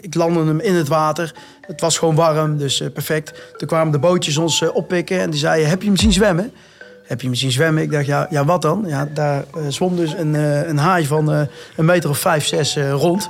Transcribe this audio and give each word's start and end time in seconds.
ik, 0.00 0.14
landde 0.14 0.44
hem 0.44 0.60
in 0.60 0.74
het 0.74 0.88
water. 0.88 1.34
Het 1.60 1.80
was 1.80 1.98
gewoon 1.98 2.14
warm, 2.14 2.58
dus 2.58 2.82
perfect. 2.92 3.32
Toen 3.56 3.68
kwamen 3.68 3.92
de 3.92 3.98
bootjes 3.98 4.36
ons 4.36 4.70
oppikken 4.72 5.20
en 5.20 5.30
die 5.30 5.40
zeiden, 5.40 5.68
heb 5.68 5.82
je 5.82 5.88
hem 5.88 5.96
zien 5.96 6.12
zwemmen? 6.12 6.52
Heb 7.04 7.20
je 7.20 7.26
hem 7.26 7.36
zien 7.36 7.50
zwemmen? 7.50 7.82
Ik 7.82 7.90
dacht, 7.90 8.06
ja, 8.06 8.26
ja 8.30 8.44
wat 8.44 8.62
dan? 8.62 8.84
Ja, 8.86 9.08
daar 9.14 9.44
zwom 9.68 9.96
dus 9.96 10.12
een, 10.12 10.34
een 10.68 10.78
haai 10.78 11.06
van 11.06 11.28
een 11.76 11.84
meter 11.84 12.10
of 12.10 12.18
vijf, 12.18 12.46
zes 12.46 12.76
rond. 12.76 13.28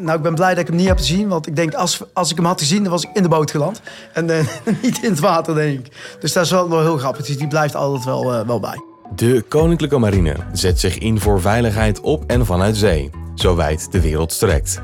Nou, 0.00 0.16
ik 0.16 0.22
ben 0.22 0.34
blij 0.34 0.50
dat 0.50 0.58
ik 0.58 0.66
hem 0.66 0.76
niet 0.76 0.86
heb 0.86 0.98
gezien. 0.98 1.28
Want 1.28 1.46
ik 1.46 1.56
denk, 1.56 1.74
als, 1.74 2.00
als 2.12 2.30
ik 2.30 2.36
hem 2.36 2.46
had 2.46 2.60
gezien, 2.60 2.82
dan 2.82 2.92
was 2.92 3.02
ik 3.02 3.10
in 3.12 3.22
de 3.22 3.28
boot 3.28 3.50
geland. 3.50 3.80
En 4.12 4.26
niet 4.82 5.02
in 5.02 5.10
het 5.10 5.20
water, 5.20 5.54
denk 5.54 5.78
ik. 5.78 6.16
Dus 6.20 6.32
dat 6.32 6.44
is 6.44 6.50
wel, 6.50 6.68
wel 6.68 6.80
heel 6.80 6.98
grappig. 6.98 7.26
Dus 7.26 7.38
die 7.38 7.48
blijft 7.48 7.74
altijd 7.74 8.04
wel, 8.04 8.46
wel 8.46 8.60
bij. 8.60 8.80
De 9.14 9.44
Koninklijke 9.48 9.98
Marine 9.98 10.34
zet 10.52 10.80
zich 10.80 10.98
in 10.98 11.20
voor 11.20 11.40
veiligheid 11.40 12.00
op 12.00 12.24
en 12.26 12.46
vanuit 12.46 12.76
zee, 12.76 13.10
zo 13.40 13.56
wijd 13.56 13.92
de 13.92 14.00
wereld 14.00 14.32
strekt. 14.32 14.82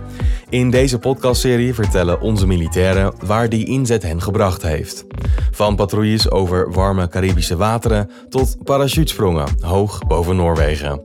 In 0.49 0.71
deze 0.71 0.99
podcastserie 0.99 1.75
vertellen 1.75 2.21
onze 2.21 2.47
militairen 2.47 3.15
waar 3.25 3.49
die 3.49 3.67
inzet 3.67 4.03
hen 4.03 4.23
gebracht 4.23 4.63
heeft. 4.63 5.05
Van 5.51 5.77
patrouilles 5.77 6.31
over 6.31 6.73
warme 6.73 7.09
Caribische 7.09 7.57
wateren 7.57 8.11
tot 8.29 8.57
parachutesprongen 8.65 9.47
hoog 9.61 10.07
boven 10.07 10.37
Noorwegen. 10.37 11.03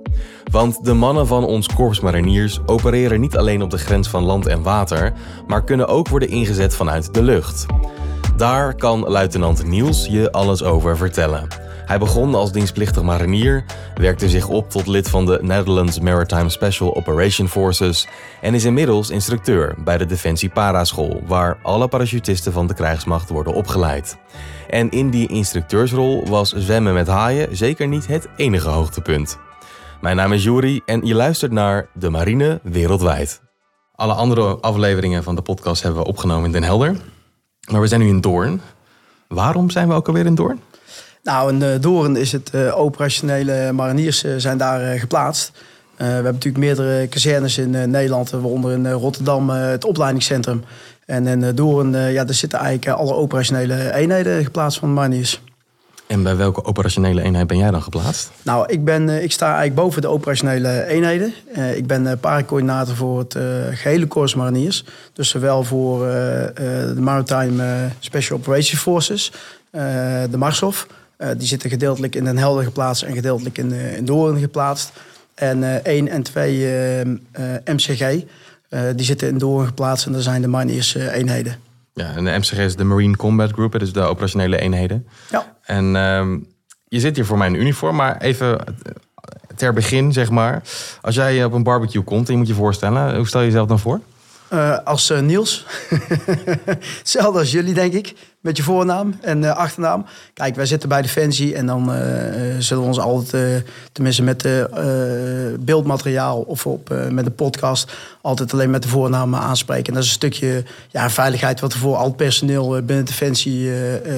Want 0.52 0.86
de 0.86 0.94
mannen 0.94 1.28
van 1.28 1.44
ons 1.44 1.68
korps 1.68 2.00
mariniers 2.00 2.60
opereren 2.66 3.20
niet 3.20 3.38
alleen 3.38 3.62
op 3.62 3.70
de 3.70 3.78
grens 3.78 4.08
van 4.08 4.24
land 4.24 4.46
en 4.46 4.64
water, 4.64 5.14
maar 5.48 5.64
kunnen 5.64 5.88
ook 5.88 6.08
worden 6.08 6.30
ingezet 6.30 6.76
vanuit 6.76 7.14
de 7.14 7.24
lucht. 7.24 7.66
Daar 8.38 8.76
kan 8.76 9.00
luitenant 9.00 9.66
Niels 9.66 10.06
je 10.06 10.32
alles 10.32 10.64
over 10.64 10.98
vertellen. 10.98 11.67
Hij 11.88 12.00
begon 12.00 12.36
als 12.36 12.52
dienstplichtig 12.52 13.04
marinier, 13.04 13.64
werkte 13.96 14.30
zich 14.30 14.48
op 14.48 14.70
tot 14.70 14.88
lid 14.88 15.10
van 15.10 15.26
de 15.26 15.40
Netherlands 15.42 16.00
Maritime 16.00 16.50
Special 16.50 16.96
Operation 16.96 17.48
Forces 17.48 18.08
en 18.42 18.54
is 18.54 18.64
inmiddels 18.64 19.10
instructeur 19.10 19.76
bij 19.84 19.98
de 19.98 20.06
Defensie 20.06 20.50
Paraschool, 20.50 21.22
waar 21.26 21.58
alle 21.64 21.88
parachutisten 21.88 22.54
van 22.54 22.68
de 22.68 22.74
krijgsmacht 22.74 23.30
worden 23.30 23.54
opgeleid. 23.54 24.18
En 24.70 24.90
in 24.90 25.10
die 25.10 25.28
instructeursrol 25.28 26.26
was 26.26 26.52
zwemmen 26.52 26.94
met 26.94 27.08
haaien 27.08 27.56
zeker 27.56 27.88
niet 27.88 28.08
het 28.08 28.28
enige 28.36 28.70
hoogtepunt. 28.70 29.38
Mijn 30.02 30.16
naam 30.16 30.34
is 30.34 30.44
Juri 30.44 30.82
en 30.86 31.06
je 31.06 31.16
luistert 31.16 31.52
naar 31.52 31.88
De 31.94 32.10
Marine 32.10 32.60
Wereldwijd. 32.64 33.42
Alle 33.96 34.14
andere 34.14 34.58
afleveringen 34.62 35.24
van 35.24 35.36
de 35.36 35.42
podcast 35.42 35.84
hebben 35.84 36.02
we 36.02 36.08
opgenomen 36.08 36.46
in 36.46 36.52
Den 36.52 36.64
Helder. 36.64 36.98
Maar 37.72 37.82
we 37.82 37.88
zijn 37.88 38.02
nu 38.02 38.08
in 38.08 38.22
Doorn. 38.22 38.62
Waarom 39.28 39.70
zijn 39.70 39.88
we 39.88 39.94
ook 39.94 40.08
alweer 40.08 40.26
in 40.26 40.36
Doorn? 40.36 40.62
Nou, 41.28 41.54
in 41.54 41.62
eh, 41.62 41.70
Doorn 41.82 42.16
is 42.16 42.32
het 42.32 42.52
uh, 42.56 42.80
operationele 42.80 43.72
mariniers 43.72 44.24
uh, 44.24 44.34
zijn 44.38 44.58
daar 44.58 45.00
geplaatst. 45.00 45.52
we 45.98 46.04
hebben 46.04 46.34
natuurlijk 46.34 46.64
meerdere 46.64 47.08
kazernes 47.08 47.58
in 47.58 47.70
Nederland, 47.70 48.30
waaronder 48.30 48.72
in 48.72 48.92
Rotterdam 48.92 49.50
het 49.50 49.86
opleidingscentrum. 49.86 50.64
En 51.06 51.28
in 51.28 51.56
Doorn, 51.56 51.92
ja, 51.92 52.24
daar 52.24 52.34
zitten 52.34 52.60
eigenlijk 52.60 53.00
alle 53.00 53.14
operationele 53.14 53.94
eenheden 53.94 54.44
geplaatst 54.44 54.80
van 54.80 54.88
de 54.88 54.94
mariniers. 54.94 55.42
En 56.08 56.24
bij 56.24 56.36
welke 56.36 56.66
operationele 56.66 57.22
eenheid 57.22 57.48
ben 57.48 57.58
jij 57.58 57.72
dan 57.72 57.82
geplaatst? 57.82 58.32
Nou, 58.42 58.66
ik, 58.68 58.86
ben, 58.86 59.24
ik 59.24 59.32
sta 59.32 59.46
eigenlijk 59.46 59.76
boven 59.76 60.02
de 60.02 60.08
operationele 60.08 60.86
eenheden. 60.86 61.34
ik 61.76 61.88
ben 61.88 62.20
paracoördinator 62.20 62.96
voor 62.96 63.20
het 63.20 63.38
gehele 63.72 64.08
Corps 64.08 64.36
Mariniers. 64.36 64.86
Dus 65.14 65.30
zowel 65.30 65.64
voor 65.64 66.00
de 66.00 67.00
Maritime 67.00 67.90
Special 68.00 68.38
Operations 68.38 68.82
Forces, 68.82 69.32
de 70.30 70.38
Marshof, 70.38 70.88
uh, 71.18 71.30
die 71.38 71.48
zitten 71.48 71.70
gedeeltelijk 71.70 72.16
in 72.16 72.24
Den 72.24 72.38
Helder 72.38 72.64
geplaatst 72.64 73.04
en 73.04 73.14
gedeeltelijk 73.14 73.58
in, 73.58 73.72
uh, 73.72 73.98
in 73.98 74.06
Doorn 74.06 74.40
geplaatst. 74.40 74.92
En 75.36 75.58
uh, 75.58 75.74
1 75.76 76.08
en 76.08 76.24
2 76.24 77.20
MCG, 77.66 78.24
die 78.96 79.06
zitten 79.06 79.28
in 79.28 79.38
Doorn 79.38 79.66
geplaatst 79.66 80.06
en 80.06 80.12
dat 80.12 80.24
zijn 80.24 80.42
de 80.42 80.48
Mariniers 80.48 80.96
eenheden. 80.96 81.56
Ja, 81.94 82.16
en 82.16 82.24
de 82.24 82.38
MCG 82.38 82.52
is 82.52 82.76
de 82.76 82.84
Marine 82.84 83.16
Combat 83.16 83.52
Group, 83.52 83.80
dus 83.80 83.94
de 83.94 84.02
operationele 84.02 84.60
eenheden. 84.60 85.08
Ja. 85.30 85.56
En 85.64 85.96
um, 85.96 86.48
je 86.88 87.00
zit 87.00 87.16
hier 87.16 87.26
voor 87.26 87.38
mijn 87.38 87.54
uniform, 87.54 87.96
maar 87.96 88.18
even 88.22 88.60
ter 89.56 89.74
begin, 89.74 90.14
zeg 90.14 90.30
maar. 90.30 90.62
Als 91.02 91.16
jij 91.16 91.46
op 91.46 91.54
een 91.54 91.64
barbecue 91.64 92.04
komt 92.04 92.28
en 92.28 92.34
je 92.34 92.40
moet 92.40 92.48
je 92.48 92.54
voorstellen, 92.54 93.16
hoe 93.16 93.28
stel 93.28 93.40
je 93.42 93.46
jezelf 93.46 93.68
dan 93.68 93.80
voor? 93.80 94.00
Uh, 94.54 94.78
als 94.84 95.12
uh, 95.12 95.20
Niels. 95.20 95.66
Hetzelfde 96.98 97.40
als 97.40 97.52
jullie, 97.52 97.74
denk 97.74 97.94
ik. 97.94 98.14
Met 98.48 98.58
je 98.58 98.64
voornaam 98.64 99.18
en 99.22 99.44
uh, 99.44 99.56
achternaam. 99.56 100.06
Kijk, 100.34 100.56
wij 100.56 100.66
zitten 100.66 100.90
bij 100.90 101.02
Defensie 101.02 101.56
en 101.56 101.66
dan 101.66 101.92
zullen 102.60 102.84
we 102.84 102.90
ons 102.90 103.00
altijd, 103.00 103.66
tenminste 103.92 104.24
met 104.24 104.48
beeldmateriaal 105.60 106.42
of 106.42 106.66
op, 106.66 106.96
met 107.10 107.26
een 107.26 107.36
podcast, 107.36 107.92
altijd 108.22 108.54
alleen 108.54 108.70
met 108.70 108.82
de 108.82 108.88
voornaam 108.88 109.36
aanspreken. 109.36 109.88
En 109.88 109.94
dat 109.94 110.04
is 110.04 110.10
een 110.10 110.16
stukje 110.16 110.64
ja, 110.90 111.10
veiligheid 111.10 111.60
wat 111.60 111.74
we 111.74 111.80
voor 111.80 111.96
al 111.96 112.06
het 112.06 112.16
personeel 112.16 112.70
binnen 112.70 113.06
Defensie 113.06 113.72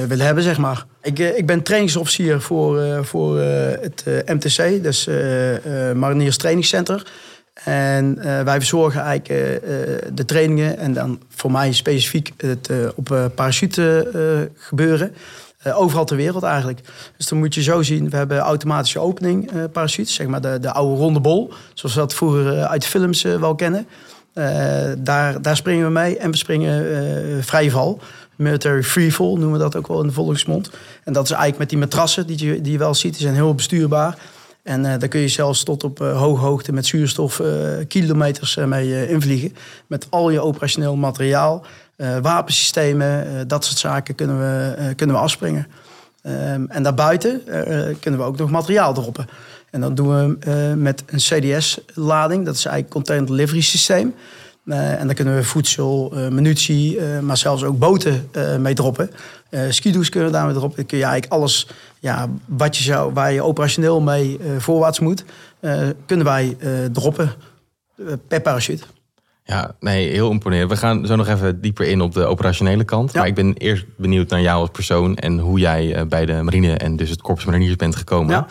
willen 0.07 0.25
hebben, 0.25 0.43
zeg 0.43 0.57
maar. 0.57 0.85
Ik, 1.01 1.19
ik 1.19 1.45
ben 1.45 1.63
trainingsofficier 1.63 2.41
voor, 2.41 3.05
voor 3.05 3.39
het 3.39 4.03
MTC, 4.25 4.83
dus 4.83 5.07
Mariniers 5.93 6.37
Trainingscentrum. 6.37 7.01
En 7.63 8.15
uh, 8.17 8.41
wij 8.41 8.57
verzorgen 8.57 9.01
eigenlijk 9.01 9.29
uh, 9.29 9.67
de 10.13 10.25
trainingen 10.25 10.77
en 10.77 10.93
dan 10.93 11.19
voor 11.29 11.51
mij 11.51 11.73
specifiek 11.73 12.31
het 12.37 12.69
op 12.95 13.31
parachute 13.35 14.51
gebeuren. 14.57 15.13
overal 15.73 16.05
ter 16.05 16.17
wereld 16.17 16.43
eigenlijk. 16.43 16.79
Dus 17.17 17.27
dan 17.27 17.37
moet 17.37 17.55
je 17.55 17.61
zo 17.61 17.81
zien, 17.81 18.09
we 18.09 18.15
hebben 18.15 18.37
automatische 18.37 18.99
opening 18.99 19.51
parachutes, 19.71 20.13
zeg 20.13 20.27
maar 20.27 20.41
de, 20.41 20.57
de 20.61 20.71
oude 20.71 21.01
ronde 21.01 21.19
bol, 21.19 21.53
zoals 21.73 21.95
we 21.95 22.01
dat 22.01 22.13
vroeger 22.13 22.63
uit 22.63 22.85
films 22.85 23.21
wel 23.21 23.55
kennen. 23.55 23.87
daar, 24.97 25.41
daar 25.41 25.55
springen 25.55 25.85
we 25.85 25.91
mee 25.91 26.17
en 26.17 26.31
we 26.31 26.37
springen 26.37 27.43
vrije 27.43 27.71
val. 27.71 28.01
Military 28.39 28.83
freefall 28.83 29.27
noemen 29.27 29.51
we 29.51 29.57
dat 29.57 29.75
ook 29.75 29.87
wel 29.87 30.01
in 30.01 30.07
de 30.07 30.13
volksmond. 30.13 30.69
En 31.03 31.13
dat 31.13 31.23
is 31.23 31.29
eigenlijk 31.29 31.59
met 31.59 31.69
die 31.69 31.77
matrassen 31.77 32.27
die 32.27 32.45
je, 32.45 32.61
die 32.61 32.71
je 32.71 32.77
wel 32.77 32.95
ziet, 32.95 33.13
die 33.13 33.21
zijn 33.21 33.33
heel 33.33 33.55
bestuurbaar. 33.55 34.17
En 34.69 34.85
uh, 34.85 34.93
daar 34.99 35.07
kun 35.07 35.19
je 35.19 35.27
zelfs 35.27 35.63
tot 35.63 35.83
op 35.83 36.01
uh, 36.01 36.17
hoge 36.17 36.41
hoogte 36.41 36.71
met 36.71 36.85
zuurstof 36.85 37.39
uh, 37.39 37.47
kilometers 37.87 38.55
mee 38.55 39.09
invliegen. 39.09 39.55
Met 39.87 40.07
al 40.09 40.29
je 40.29 40.41
operationeel 40.41 40.95
materiaal, 40.95 41.65
wapensystemen, 42.21 43.47
dat 43.47 43.65
soort 43.65 43.77
zaken 43.77 44.15
kunnen 44.15 44.39
we, 44.39 44.95
kunnen 44.95 45.15
we 45.15 45.21
afspringen. 45.21 45.67
Um, 46.23 46.67
en 46.69 46.83
daarbuiten 46.83 47.41
kunnen 47.99 48.19
we 48.19 48.25
ook 48.25 48.37
nog 48.37 48.49
materiaal 48.49 48.93
droppen. 48.93 49.27
En 49.69 49.81
dat 49.81 49.95
doen 49.95 50.37
we 50.39 50.75
met 50.75 51.03
een 51.05 51.19
CDS-lading, 51.19 52.45
dat 52.45 52.55
is 52.55 52.65
eigenlijk 52.65 52.93
Container 52.93 53.27
Delivery 53.27 53.61
Systeem. 53.61 54.15
Uh, 54.69 54.99
en 54.99 55.05
daar 55.05 55.15
kunnen 55.15 55.35
we 55.35 55.43
voedsel, 55.43 56.11
uh, 56.13 56.27
munitie, 56.27 56.95
uh, 56.95 57.19
maar 57.19 57.37
zelfs 57.37 57.63
ook 57.63 57.79
boten 57.79 58.29
mee 58.59 58.73
droppen. 58.73 59.09
skidoes 59.69 60.09
kunnen 60.09 60.29
we 60.29 60.35
daarmee 60.35 60.55
droppen. 60.55 60.77
Dan 60.77 60.85
kun 60.85 60.97
je 60.97 61.03
eigenlijk 61.03 61.33
alles 61.33 61.67
ja, 61.99 62.29
wat 62.45 62.77
je 62.77 62.83
zou, 62.83 63.13
waar 63.13 63.33
je 63.33 63.43
operationeel 63.43 64.01
mee 64.01 64.39
voorwaarts 64.57 64.99
moet, 64.99 65.25
kunnen 66.05 66.25
wij 66.25 66.57
droppen 66.91 67.31
per 68.27 68.41
parachute. 68.41 68.83
Ja, 69.43 69.75
nee, 69.79 70.09
heel 70.09 70.31
imponerend. 70.31 70.69
We 70.71 70.77
gaan 70.77 71.05
zo 71.05 71.15
nog 71.15 71.27
even 71.27 71.61
dieper 71.61 71.87
in 71.87 72.01
op 72.01 72.13
de 72.13 72.25
operationele 72.25 72.83
kant. 72.83 73.13
Maar 73.13 73.27
ik 73.27 73.35
ben 73.35 73.53
eerst 73.53 73.85
benieuwd 73.97 74.29
naar 74.29 74.41
jou 74.41 74.59
als 74.59 74.69
persoon 74.69 75.15
en 75.15 75.39
hoe 75.39 75.59
jij 75.59 76.07
bij 76.07 76.25
de 76.25 76.41
marine 76.41 76.77
en 76.77 76.95
dus 76.95 77.09
het 77.09 77.21
korps 77.21 77.45
mariniers 77.45 77.75
bent 77.75 77.95
gekomen. 77.95 78.47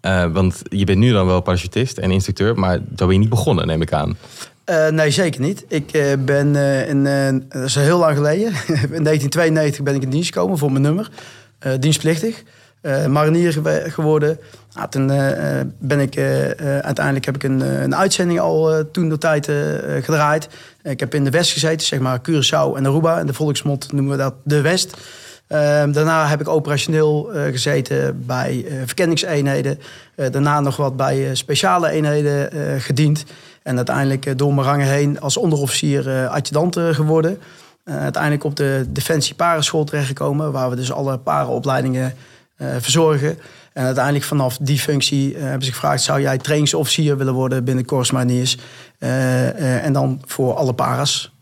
Ja. 0.00 0.30
want 0.30 0.62
je 0.68 0.84
bent 0.84 0.98
nu 0.98 1.12
dan 1.12 1.26
wel 1.26 1.40
parachutist 1.40 1.98
en 1.98 2.10
instructeur, 2.10 2.58
maar 2.58 2.78
zo 2.96 3.04
ben 3.06 3.12
je 3.12 3.20
niet 3.20 3.28
begonnen, 3.28 3.66
neem 3.66 3.82
ik 3.82 3.92
aan. 3.92 4.16
Uh, 4.70 4.88
nee, 4.88 5.10
zeker 5.10 5.40
niet. 5.40 5.64
Ik 5.68 5.94
uh, 5.94 6.12
ben 6.18 6.54
uh, 6.54 6.88
in, 6.88 7.04
dat 7.48 7.62
is 7.62 7.74
heel 7.74 7.98
lang 7.98 8.16
geleden. 8.16 8.46
in 8.98 9.04
1992 9.04 9.82
ben 9.82 9.94
ik 9.94 10.02
in 10.02 10.10
dienst 10.10 10.32
gekomen 10.32 10.58
voor 10.58 10.72
mijn 10.72 10.82
nummer. 10.82 11.10
dienstplichtig. 11.80 12.42
marinier 13.08 13.60
geworden. 13.86 14.38
Nou, 14.74 14.88
toen 14.88 15.06
ben 15.78 16.00
ik 16.00 16.18
uiteindelijk 16.82 17.24
heb 17.24 17.34
ik 17.34 17.42
een, 17.42 17.60
een 17.60 17.96
uitzending 17.96 18.40
al 18.40 18.90
toen 18.92 19.08
de 19.08 19.18
tijd 19.18 19.50
gedraaid. 20.00 20.48
ik 20.82 21.00
heb 21.00 21.14
in 21.14 21.24
de 21.24 21.30
West 21.30 21.52
gezeten, 21.52 21.86
zeg 21.86 21.98
maar 21.98 22.20
Curaçao 22.20 22.76
en 22.76 22.86
Aruba. 22.86 23.20
In 23.20 23.26
de 23.26 23.34
volksmond 23.34 23.92
noemen 23.92 24.16
we 24.16 24.22
dat 24.22 24.34
de 24.44 24.60
West. 24.60 24.96
Ehm, 25.48 25.92
daarna 25.92 26.26
heb 26.26 26.40
ik 26.40 26.48
operationeel 26.48 27.30
gezeten 27.32 28.26
bij 28.26 28.66
verkenningseenheden. 28.84 29.78
daarna 30.14 30.60
nog 30.60 30.76
wat 30.76 30.96
bij 30.96 31.34
speciale 31.34 31.90
eenheden 31.90 32.50
gediend. 32.80 33.24
En 33.68 33.76
uiteindelijk 33.76 34.26
eh, 34.26 34.36
door 34.36 34.54
mijn 34.54 34.66
rangen 34.66 34.86
heen 34.86 35.20
als 35.20 35.36
onderofficier 35.36 36.08
eh, 36.08 36.30
adjudant 36.30 36.76
eh, 36.76 36.88
geworden. 36.88 37.38
uiteindelijk 37.84 38.44
op 38.44 38.56
de 38.56 38.84
Defensie 38.88 39.34
Parenschool 39.34 39.84
terechtgekomen, 39.84 40.52
waar 40.52 40.70
we 40.70 40.76
dus 40.76 40.92
alle 40.92 41.18
parenopleidingen 41.18 42.14
verzorgen. 42.56 43.38
En 43.72 43.84
uiteindelijk 43.84 44.24
vanaf 44.24 44.58
die 44.60 44.78
functie 44.78 45.36
hebben 45.36 45.66
ze 45.66 45.72
gevraagd: 45.72 46.02
zou 46.02 46.20
jij 46.20 46.38
trainingsofficier 46.38 47.16
willen 47.16 47.34
worden 47.34 47.64
binnen 47.64 47.84
Corps 47.84 48.12
en 48.98 49.92
dan 49.92 50.22
voor 50.26 50.54
alle 50.54 50.72
paras 50.72 51.34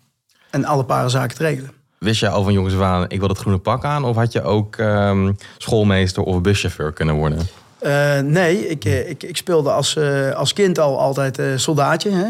en 0.51 0.65
alle 0.65 0.85
parazaken 0.85 1.37
te 1.37 1.43
regelen. 1.43 1.71
Wist 1.99 2.21
je 2.21 2.29
al 2.29 2.43
van 2.43 2.53
jongens 2.53 2.75
aan, 2.75 3.05
ik 3.09 3.21
wil 3.21 3.29
het 3.29 3.39
groene 3.39 3.59
pak 3.59 3.85
aan? 3.85 4.05
Of 4.05 4.17
had 4.17 4.33
je 4.33 4.43
ook 4.43 4.77
um, 4.79 5.37
schoolmeester 5.59 6.23
of 6.23 6.41
buschauffeur 6.41 6.93
kunnen 6.93 7.15
worden? 7.15 7.39
Uh, 7.83 8.19
nee, 8.19 8.69
ik, 8.69 8.85
ik, 8.85 9.23
ik, 9.23 9.37
speelde 9.37 9.71
als, 9.71 9.97
uh, 9.97 10.31
als 10.31 10.53
kind 10.53 10.79
al 10.79 10.99
altijd 10.99 11.41
soldaatje. 11.61 12.11
Hè? 12.11 12.29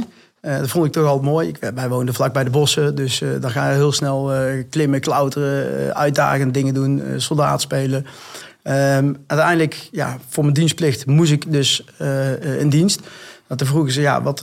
dat 0.61 0.69
vond 0.69 0.87
ik 0.87 0.93
toch 0.93 1.07
altijd 1.07 1.31
mooi. 1.31 1.49
Ik, 1.49 1.73
wij 1.75 1.89
woonden 1.89 2.15
vlak 2.15 2.33
bij 2.33 2.45
de 2.45 2.51
bossen, 2.51 2.95
dus 2.95 3.23
dan 3.41 3.51
ga 3.51 3.69
je 3.69 3.75
heel 3.75 3.93
snel 3.93 4.33
klimmen, 4.71 5.01
klauteren, 5.01 5.95
uitdagende 5.95 6.53
dingen 6.53 6.75
doen, 6.75 7.03
soldaat 7.17 7.61
spelen. 7.61 8.07
Ehm, 8.63 9.13
uiteindelijk, 9.27 9.89
ja, 9.91 10.19
voor 10.29 10.43
mijn 10.43 10.55
dienstplicht 10.55 11.07
moest 11.07 11.33
ik 11.33 11.53
dus 11.53 11.85
in 12.59 12.69
dienst. 12.69 13.01
Nou, 13.49 13.61
toen 13.61 13.69
vroegen 13.69 13.93
ze, 13.93 14.01
ja, 14.01 14.23
wat, 14.23 14.43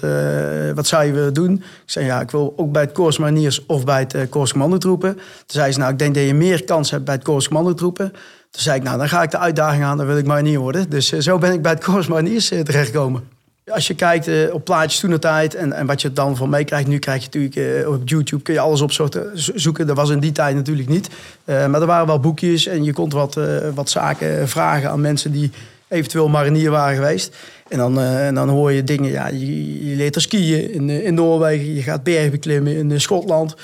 wat 0.75 0.87
zou 0.87 1.03
je 1.03 1.11
willen 1.11 1.33
doen? 1.33 1.53
Ik 1.53 1.63
zei, 1.85 2.05
ja, 2.05 2.21
ik 2.21 2.31
wil 2.31 2.53
ook 2.55 2.71
bij 2.71 2.81
het 2.81 2.91
Korps 2.91 3.17
Mariniers 3.17 3.65
of 3.65 3.85
bij 3.85 3.99
het 3.99 4.13
uh. 4.13 4.21
Toen 4.31 5.15
zei 5.45 5.71
ze, 5.71 5.79
nou, 5.79 5.91
ik 5.91 5.99
denk 5.99 6.15
dat 6.15 6.23
je 6.23 6.33
meer 6.33 6.63
kans 6.63 6.91
hebt 6.91 7.05
bij 7.05 7.13
het 7.13 7.23
Korps 7.23 7.47
Commandotroepen. 7.47 8.11
Toen 8.51 8.61
zei 8.61 8.77
ik, 8.77 8.83
nou, 8.83 8.97
dan 8.97 9.09
ga 9.09 9.23
ik 9.23 9.31
de 9.31 9.37
uitdaging 9.37 9.83
aan, 9.83 9.97
dan 9.97 10.05
wil 10.05 10.17
ik 10.17 10.25
marinier 10.25 10.59
worden. 10.59 10.89
Dus 10.89 11.09
zo 11.09 11.37
ben 11.37 11.53
ik 11.53 11.61
bij 11.61 11.71
het 11.71 11.83
Korps 11.83 12.07
Mariniers 12.07 12.47
terechtgekomen. 12.47 13.23
Als 13.67 13.87
je 13.87 13.95
kijkt 13.95 14.51
op 14.51 14.63
plaatjes 14.63 14.99
toen 14.99 15.19
tijd 15.19 15.55
en, 15.55 15.73
en 15.73 15.85
wat 15.85 16.01
je 16.01 16.13
dan 16.13 16.37
van 16.37 16.49
meekrijgt. 16.49 16.87
Nu 16.87 16.99
krijg 16.99 17.23
je 17.23 17.29
natuurlijk 17.39 17.87
op 17.87 18.01
YouTube 18.09 18.43
kun 18.43 18.53
je 18.53 18.59
alles 18.59 18.81
opzoeken. 18.81 19.87
Dat 19.87 19.95
was 19.95 20.09
in 20.09 20.19
die 20.19 20.31
tijd 20.31 20.55
natuurlijk 20.55 20.89
niet. 20.89 21.09
Maar 21.45 21.81
er 21.81 21.85
waren 21.85 22.07
wel 22.07 22.19
boekjes 22.19 22.67
en 22.67 22.83
je 22.83 22.93
kon 22.93 23.09
wat, 23.09 23.39
wat 23.73 23.89
zaken 23.89 24.49
vragen 24.49 24.89
aan 24.89 25.01
mensen 25.01 25.31
die 25.31 25.51
eventueel 25.93 26.29
marinier 26.29 26.71
waren 26.71 26.95
geweest. 26.95 27.35
En 27.67 27.77
dan, 27.77 27.99
en 27.99 28.35
dan 28.35 28.49
hoor 28.49 28.71
je 28.71 28.83
dingen, 28.83 29.11
ja, 29.11 29.27
je, 29.27 29.95
leert 29.95 30.15
er 30.15 30.21
skiën 30.21 30.71
in, 30.71 30.89
in 30.89 31.13
Noorwegen. 31.13 31.73
Je 31.73 31.81
gaat 31.81 32.03
bergen 32.03 32.31
beklimmen 32.31 32.73
in 32.73 33.01
Schotland. 33.01 33.55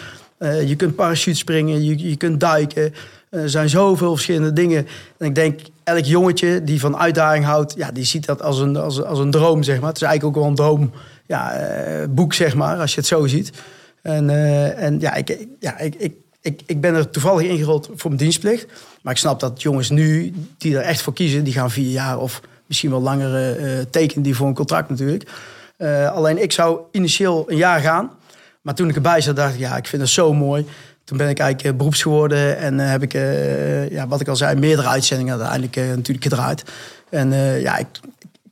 je 0.65 0.73
kunt 0.77 0.95
parachute 0.95 1.37
springen, 1.37 1.83
je, 1.83 2.09
je 2.09 2.15
kunt 2.15 2.39
duiken. 2.39 2.93
Er 3.29 3.49
zijn 3.49 3.69
zoveel 3.69 4.11
verschillende 4.13 4.53
dingen. 4.53 4.87
En 5.17 5.27
ik 5.27 5.35
denk, 5.35 5.59
elk 5.83 6.05
jongetje 6.05 6.63
die 6.63 6.79
van 6.79 6.97
uitdaging 6.97 7.45
houdt, 7.45 7.73
ja, 7.77 7.91
die 7.91 8.05
ziet 8.05 8.25
dat 8.25 8.41
als 8.41 8.59
een, 8.59 8.75
als, 8.75 9.03
als 9.03 9.19
een 9.19 9.31
droom, 9.31 9.63
zeg 9.63 9.79
maar. 9.79 9.89
Het 9.89 10.01
is 10.01 10.07
eigenlijk 10.07 10.37
ook 10.37 10.43
wel 10.43 10.51
een 10.51 10.57
droom, 10.57 10.91
ja, 11.25 11.55
boek, 12.09 12.33
zeg 12.33 12.55
maar, 12.55 12.77
als 12.77 12.93
je 12.93 12.99
het 12.99 13.09
zo 13.09 13.27
ziet. 13.27 13.51
En, 14.01 14.29
en 14.77 14.99
ja, 14.99 15.13
ik, 15.13 15.37
ja 15.59 15.79
ik, 15.79 15.95
ik, 15.95 16.13
ik, 16.41 16.61
ik 16.65 16.81
ben 16.81 16.95
er 16.95 17.09
toevallig 17.09 17.47
ingerold 17.47 17.89
voor 17.95 18.09
mijn 18.09 18.21
dienstplicht. 18.21 18.65
Maar 19.01 19.13
ik 19.13 19.19
snap 19.19 19.39
dat 19.39 19.61
jongens 19.61 19.89
nu, 19.89 20.33
die 20.57 20.77
er 20.77 20.81
echt 20.81 21.01
voor 21.01 21.13
kiezen, 21.13 21.43
die 21.43 21.53
gaan 21.53 21.71
vier 21.71 21.91
jaar 21.91 22.19
of 22.19 22.41
misschien 22.65 22.89
wel 22.89 23.01
langere 23.01 23.59
uh, 23.59 23.85
tekenen 23.89 24.23
die 24.23 24.35
voor 24.35 24.47
een 24.47 24.53
contract 24.53 24.89
natuurlijk. 24.89 25.29
alleen 26.13 26.41
ik 26.41 26.51
zou 26.51 26.79
initieel 26.91 27.51
een 27.51 27.57
jaar 27.57 27.79
gaan. 27.79 28.11
Maar 28.61 28.73
toen 28.73 28.89
ik 28.89 28.95
erbij 28.95 29.21
zat, 29.21 29.35
dacht 29.35 29.53
ik, 29.53 29.59
ja, 29.59 29.77
ik 29.77 29.87
vind 29.87 30.01
het 30.01 30.11
zo 30.11 30.33
mooi. 30.33 30.65
Toen 31.03 31.17
ben 31.17 31.29
ik 31.29 31.39
eigenlijk 31.39 31.77
beroeps 31.77 32.01
geworden 32.01 32.57
en 32.57 32.77
heb 32.77 33.03
ik, 33.03 33.13
ja, 33.91 34.07
wat 34.07 34.21
ik 34.21 34.27
al 34.27 34.35
zei, 34.35 34.59
meerdere 34.59 34.87
uitzendingen 34.87 35.39
uiteindelijk 35.39 35.75
natuurlijk 35.75 36.23
gedraaid. 36.23 36.63
En 37.09 37.31
ja, 37.61 37.77
ik, 37.77 37.87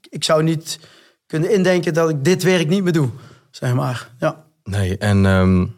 ik 0.10 0.24
zou 0.24 0.44
niet 0.44 0.80
kunnen 1.28 1.52
indenken 1.52 1.94
dat 1.94 2.10
ik 2.10 2.24
dit 2.24 2.44
werk 2.44 2.68
niet 2.68 2.84
meer 2.84 2.94
doe, 2.94 3.10
zeg 3.52 3.74
maar. 3.74 4.10
Ja. 4.20 4.44
Nee, 4.64 4.98
en 4.98 5.26
um, 5.26 5.77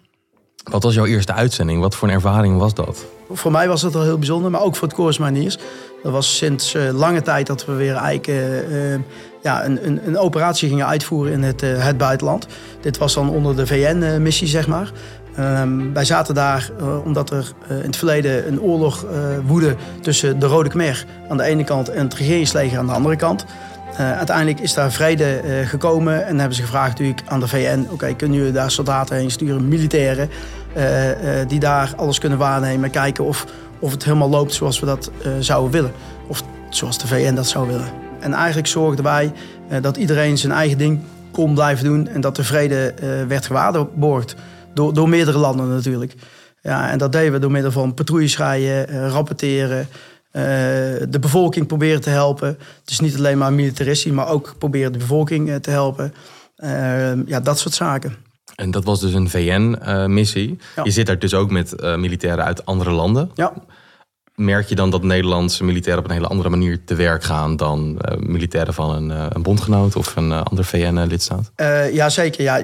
wat 0.64 0.84
was 0.84 0.94
jouw 0.94 1.06
eerste 1.06 1.34
uitzending? 1.34 1.82
Wat 1.82 1.96
voor 1.96 2.08
een 2.08 2.14
ervaring 2.14 2.58
was 2.58 2.74
dat? 2.74 3.06
Voor 3.32 3.52
mij 3.52 3.68
was 3.68 3.82
het 3.82 3.96
al 3.96 4.04
heel 4.04 4.18
bijzonder, 4.18 4.52
maar 4.52 4.62
ook 4.62 4.76
voor 4.76 4.88
het 4.88 4.98
Koers 4.98 5.18
Maniers. 5.18 5.58
Dat 6.04 6.12
was 6.12 6.38
sinds 6.38 6.76
uh, 6.76 6.90
lange 6.92 7.22
tijd 7.22 7.48
dat 7.48 7.66
we 7.66 7.74
weer 7.74 7.96
eigenlijk 7.96 8.28
uh, 8.28 8.92
uh, 8.94 9.00
ja, 9.42 9.66
een, 9.66 9.86
een, 9.86 10.08
een, 10.08 10.18
operatie 10.18 10.70
gingen 10.70 10.88
uitvoeren 10.88 11.34
in 11.34 11.44
het, 11.44 11.62
het 11.62 11.98
buitenland. 11.98 12.48
Dit 12.82 12.98
was 12.98 13.14
dan 13.14 13.30
onder 13.30 13.56
de 13.56 13.68
VN-missie, 13.68 14.48
zeg 14.48 14.68
maar. 14.68 14.92
Um, 15.40 15.94
wij 15.94 16.06
zaten 16.06 16.36
daar 16.36 16.72
omdat 17.04 17.30
er 17.30 17.52
in 17.70 17.76
het 17.76 17.96
verleden 17.96 18.48
een 18.48 18.62
oorlog 18.62 19.06
woedde 19.46 19.76
tussen 20.02 20.40
de 20.40 20.46
Rode 20.46 20.70
Khmer 20.70 21.06
aan 21.30 21.38
de 21.38 21.44
ene 21.44 21.64
kant 21.64 21.90
en 21.90 22.04
het 22.04 22.14
regeringsleger 22.14 22.78
aan 22.78 22.86
de 22.86 22.94
andere 22.94 23.16
kant. 23.16 23.46
Uiteindelijk 23.98 24.60
is 24.60 24.74
daar 24.74 24.92
vrede 24.92 25.42
gekomen 25.66 26.26
en 26.26 26.40
hebben 26.40 26.56
ze 26.56 26.62
gevraagd 26.62 26.90
natuurlijk 26.90 27.22
aan 27.26 27.40
de 27.40 27.48
VN: 27.48 27.88
oké, 27.90 28.14
kunnen 28.14 28.38
jullie 28.38 28.54
daar 28.54 28.72
soldaten 28.72 29.16
heen 29.16 29.32
sturen, 29.32 29.68
militairen, 29.68 30.30
die 31.48 31.60
daar 31.60 31.94
alles 31.96 32.20
kunnen 32.20 32.38
waarnemen, 32.38 32.90
kijken 32.90 33.24
of, 33.24 33.46
of 33.80 33.92
het 33.92 34.04
helemaal 34.04 34.30
loopt 34.30 34.54
zoals 34.54 34.80
we 34.80 34.86
dat 34.86 35.12
zouden 35.40 35.72
willen. 35.72 35.92
Of 36.28 36.44
zoals 36.70 36.98
de 36.98 37.08
VN 37.08 37.34
dat 37.34 37.48
zou 37.48 37.68
willen. 37.68 37.88
En 38.20 38.34
eigenlijk 38.34 38.68
zorgden 38.68 39.04
wij 39.04 39.34
dat 39.82 39.98
iedereen 39.98 40.38
zijn 40.38 40.54
eigen 40.54 40.78
ding 40.78 41.00
kon 41.32 41.54
blijven 41.54 41.86
doen 41.86 42.08
en 42.08 42.22
dat 42.22 42.36
de 42.36 42.44
vrede 42.44 42.94
werd 43.28 43.46
gewaarborgd. 43.46 44.36
Door, 44.74 44.94
door 44.94 45.10
meerdere 45.10 45.38
landen 45.38 45.70
natuurlijk. 45.70 46.14
Ja, 46.62 46.90
en 46.90 46.98
dat 46.98 47.12
deden 47.12 47.32
we 47.32 47.40
door 47.40 47.52
middel 47.52 47.72
van 47.72 47.94
patrouilles 47.94 48.38
rijden, 48.38 48.94
uh, 48.94 49.10
rapporteren. 49.10 49.88
Uh, 50.32 50.44
de 51.10 51.18
bevolking 51.20 51.68
proberen 51.68 52.02
te 52.02 52.10
helpen. 52.10 52.58
Dus 52.84 53.00
niet 53.00 53.18
alleen 53.18 53.38
maar 53.38 53.54
militaristisch, 53.54 54.12
maar 54.12 54.28
ook 54.28 54.56
proberen 54.58 54.92
de 54.92 54.98
bevolking 54.98 55.50
uh, 55.50 55.56
te 55.56 55.70
helpen. 55.70 56.14
ja, 57.26 57.40
dat 57.40 57.60
soort 57.60 57.74
zaken. 57.74 58.16
En 58.56 58.72
dat 58.72 58.84
was 58.84 59.00
dus 59.00 59.14
een 59.14 59.30
VN-missie. 59.30 60.58
Ja. 60.76 60.84
Je 60.84 60.92
zit 60.92 61.06
daar 61.06 61.20
dus 61.20 61.34
ook 61.34 61.52
met 61.52 61.82
militairen 61.82 62.46
uit 62.46 62.66
andere 62.66 62.92
landen. 62.92 63.32
Ja 63.34 63.54
merk 64.40 64.70
je 64.70 64.76
dan 64.76 64.90
dat 64.90 65.04
Nederlandse 65.04 65.64
militairen 65.64 66.04
op 66.04 66.10
een 66.10 66.16
hele 66.16 66.28
andere 66.28 66.50
manier 66.50 66.84
te 66.86 66.96
werk 66.96 67.24
gaan 67.24 67.56
dan 67.56 68.00
uh, 68.10 68.18
militairen 68.18 68.74
van 68.74 68.96
een, 68.96 69.10
uh, 69.10 69.26
een 69.30 69.42
bondgenoot 69.42 69.96
of 69.96 70.16
een 70.16 70.30
uh, 70.30 70.42
ander 70.44 70.66
VN-lidstaat? 70.66 71.52
ja, 71.92 72.10
zeker. 72.10 72.44
Ja, 72.44 72.62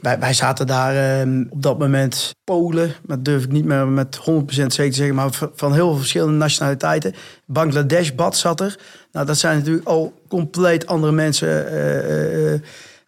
wij, 0.00 0.18
wij, 0.18 0.32
zaten 0.32 0.66
daar 0.66 1.20
ehm, 1.20 1.44
op 1.50 1.62
dat 1.62 1.78
moment 1.78 2.34
Polen, 2.44 2.94
maar 3.06 3.22
durf 3.22 3.44
ik 3.44 3.52
niet 3.52 3.64
meer 3.64 3.86
met 3.86 4.18
100% 4.18 4.22
zeker 4.46 4.74
te 4.74 4.92
zeggen, 4.92 5.14
maar 5.14 5.30
van 5.54 5.72
heel 5.72 5.88
veel 5.88 5.96
verschillende 5.96 6.36
nationaliteiten. 6.36 7.14
Bangladesh, 7.44 8.10
Bad 8.10 8.36
zat 8.36 8.60
er. 8.60 8.78
Nou, 9.12 9.26
dat 9.26 9.38
zijn 9.38 9.58
natuurlijk 9.58 9.86
al 9.86 10.12
compleet 10.28 10.86
andere 10.86 11.12
mensen. 11.12 11.48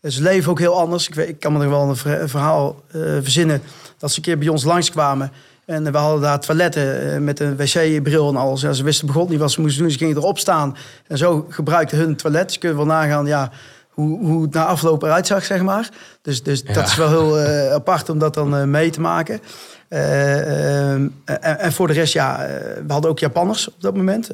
ze 0.02 0.22
leven 0.22 0.50
ook 0.50 0.58
heel 0.58 0.78
anders. 0.78 1.08
Ik, 1.08 1.14
weet, 1.14 1.28
ik 1.28 1.40
kan 1.40 1.52
me 1.52 1.58
nog 1.58 1.68
wel 1.68 2.12
een 2.12 2.28
verhaal 2.28 2.82
verzinnen 3.22 3.62
dat 3.98 4.10
ze 4.10 4.16
een 4.16 4.22
keer 4.22 4.38
bij 4.38 4.48
ons 4.48 4.64
langskwamen. 4.64 5.32
En 5.68 5.92
we 5.92 5.98
hadden 5.98 6.20
daar 6.20 6.40
toiletten 6.40 7.12
eh, 7.12 7.20
met 7.20 7.40
een 7.40 7.56
wc-bril 7.56 8.28
en 8.28 8.36
alles. 8.36 8.60
Ja, 8.60 8.72
ze 8.72 8.82
wisten 8.82 9.06
begon 9.06 9.28
niet 9.28 9.38
wat 9.38 9.50
ze 9.50 9.60
moesten 9.60 9.82
doen. 9.82 9.90
Ze 9.90 9.98
gingen 9.98 10.16
erop 10.16 10.38
staan. 10.38 10.76
En 11.06 11.18
zo 11.18 11.46
gebruikten 11.48 11.98
hun 11.98 12.16
toilet. 12.16 12.46
Dus 12.46 12.58
kunnen 12.58 12.78
wel 12.78 12.86
nagaan 12.86 13.26
ja, 13.26 13.50
hoe, 13.90 14.18
hoe 14.18 14.42
het 14.42 14.52
na 14.52 14.64
afloop 14.64 15.02
eruit 15.02 15.26
zag, 15.26 15.44
zeg 15.44 15.62
maar. 15.62 15.88
Dus, 16.22 16.42
dus 16.42 16.64
dat 16.64 16.86
is 16.86 16.96
wel 16.96 17.08
heel 17.08 17.40
uh, 17.40 17.72
apart 17.72 18.08
om 18.08 18.18
dat 18.18 18.34
dan 18.34 18.56
uh, 18.56 18.64
mee 18.64 18.90
te 18.90 19.00
maken. 19.00 19.40
Uh, 19.88 20.92
en, 20.92 21.12
en, 21.24 21.72
voor 21.72 21.86
de 21.86 21.92
rest, 21.92 22.12
ja, 22.12 22.46
we 22.86 22.92
hadden 22.92 23.10
ook 23.10 23.18
Japanners 23.18 23.68
op 23.68 23.74
dat 23.78 23.96
moment. 23.96 24.26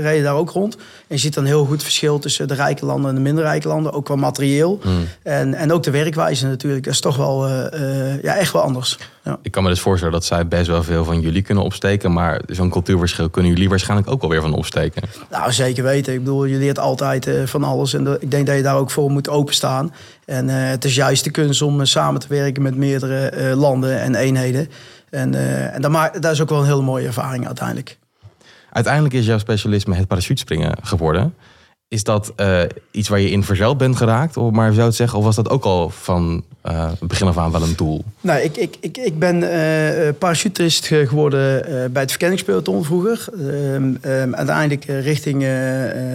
reden 0.00 0.22
daar 0.22 0.34
ook 0.34 0.50
rond. 0.50 0.76
En 0.76 0.82
je 1.06 1.18
ziet 1.18 1.34
dan 1.34 1.44
heel 1.44 1.64
goed 1.64 1.82
verschil 1.82 2.18
tussen 2.18 2.48
de 2.48 2.54
rijke 2.54 2.86
landen 2.86 3.08
en 3.08 3.14
de 3.14 3.20
minder 3.20 3.44
rijke 3.44 3.68
landen. 3.68 3.92
Ook 3.92 4.04
qua 4.04 4.16
materieel. 4.16 4.78
Hmm. 4.82 5.06
En, 5.22 5.54
en 5.54 5.72
ook 5.72 5.82
de 5.82 5.90
werkwijze 5.90 6.46
natuurlijk. 6.46 6.84
Dat 6.84 6.92
is 6.92 7.00
toch 7.00 7.16
wel 7.16 7.48
ja, 8.22 8.36
echt 8.36 8.52
wel 8.52 8.62
anders. 8.62 8.98
Ja. 9.24 9.38
Ik 9.42 9.50
kan 9.50 9.62
me 9.62 9.68
dus 9.68 9.80
voorstellen 9.80 10.14
dat 10.14 10.24
zij 10.24 10.48
best 10.48 10.66
wel 10.66 10.82
veel 10.82 11.04
van 11.04 11.20
jullie 11.20 11.42
kunnen 11.42 11.64
opsteken. 11.64 12.12
Maar 12.12 12.40
zo'n 12.46 12.70
cultuurverschil 12.70 13.30
kunnen 13.30 13.52
jullie 13.52 13.68
waarschijnlijk 13.68 14.10
ook 14.10 14.20
wel 14.20 14.30
weer 14.30 14.40
van 14.40 14.54
opsteken. 14.54 15.02
Nou, 15.30 15.52
zeker 15.52 15.84
weten. 15.84 16.12
Ik 16.12 16.18
bedoel, 16.18 16.44
je 16.44 16.56
leert 16.56 16.78
altijd 16.78 17.30
van 17.44 17.64
alles. 17.64 17.94
En 17.94 18.16
ik 18.20 18.30
denk 18.30 18.46
dat 18.46 18.56
je 18.56 18.62
daar 18.62 18.76
ook 18.76 18.90
voor 18.90 19.10
moet 19.10 19.28
openstaan. 19.28 19.92
En 20.24 20.48
het 20.48 20.84
is 20.84 20.94
juist 20.94 21.24
de 21.24 21.30
kunst 21.30 21.62
om 21.62 21.84
samen 21.84 22.20
te 22.20 22.28
werken 22.28 22.62
met 22.62 22.76
meerdere 22.76 23.54
landen 23.56 24.00
en 24.00 24.14
eenheden. 24.14 24.68
En, 25.16 25.32
uh, 25.32 25.74
en 25.74 25.80
dat, 25.80 25.90
maakt, 25.90 26.22
dat 26.22 26.32
is 26.32 26.40
ook 26.40 26.48
wel 26.48 26.58
een 26.58 26.66
hele 26.66 26.82
mooie 26.82 27.06
ervaring 27.06 27.46
uiteindelijk. 27.46 27.98
Uiteindelijk 28.70 29.14
is 29.14 29.26
jouw 29.26 29.38
specialisme 29.38 29.94
het 29.94 30.06
parachutespringen 30.06 30.76
geworden. 30.82 31.34
Is 31.88 32.04
dat 32.04 32.32
uh, 32.36 32.60
iets 32.90 33.08
waar 33.08 33.20
je 33.20 33.30
in 33.30 33.44
verzeld 33.44 33.78
bent 33.78 33.96
geraakt? 33.96 34.36
Of 34.36 34.52
maar 34.52 34.72
zou 34.72 34.86
het 34.86 34.94
zeggen, 34.94 35.18
of 35.18 35.24
was 35.24 35.36
dat 35.36 35.48
ook 35.48 35.64
al 35.64 35.90
van 35.90 36.44
uh, 36.64 36.90
begin 37.00 37.26
af 37.26 37.38
aan 37.38 37.52
wel 37.52 37.62
een 37.62 37.76
doel? 37.76 38.04
Nou, 38.20 38.40
ik, 38.40 38.56
ik, 38.56 38.76
ik, 38.80 38.96
ik 38.96 39.18
ben 39.18 39.42
uh, 39.42 40.08
parachutist 40.18 40.86
geworden 40.86 41.62
bij 41.92 42.02
het 42.02 42.10
verkenningspeloton 42.10 42.84
vroeger. 42.84 43.26
Ehm, 43.32 43.94
ehm, 44.00 44.34
uiteindelijk 44.34 44.84
richting 44.84 45.46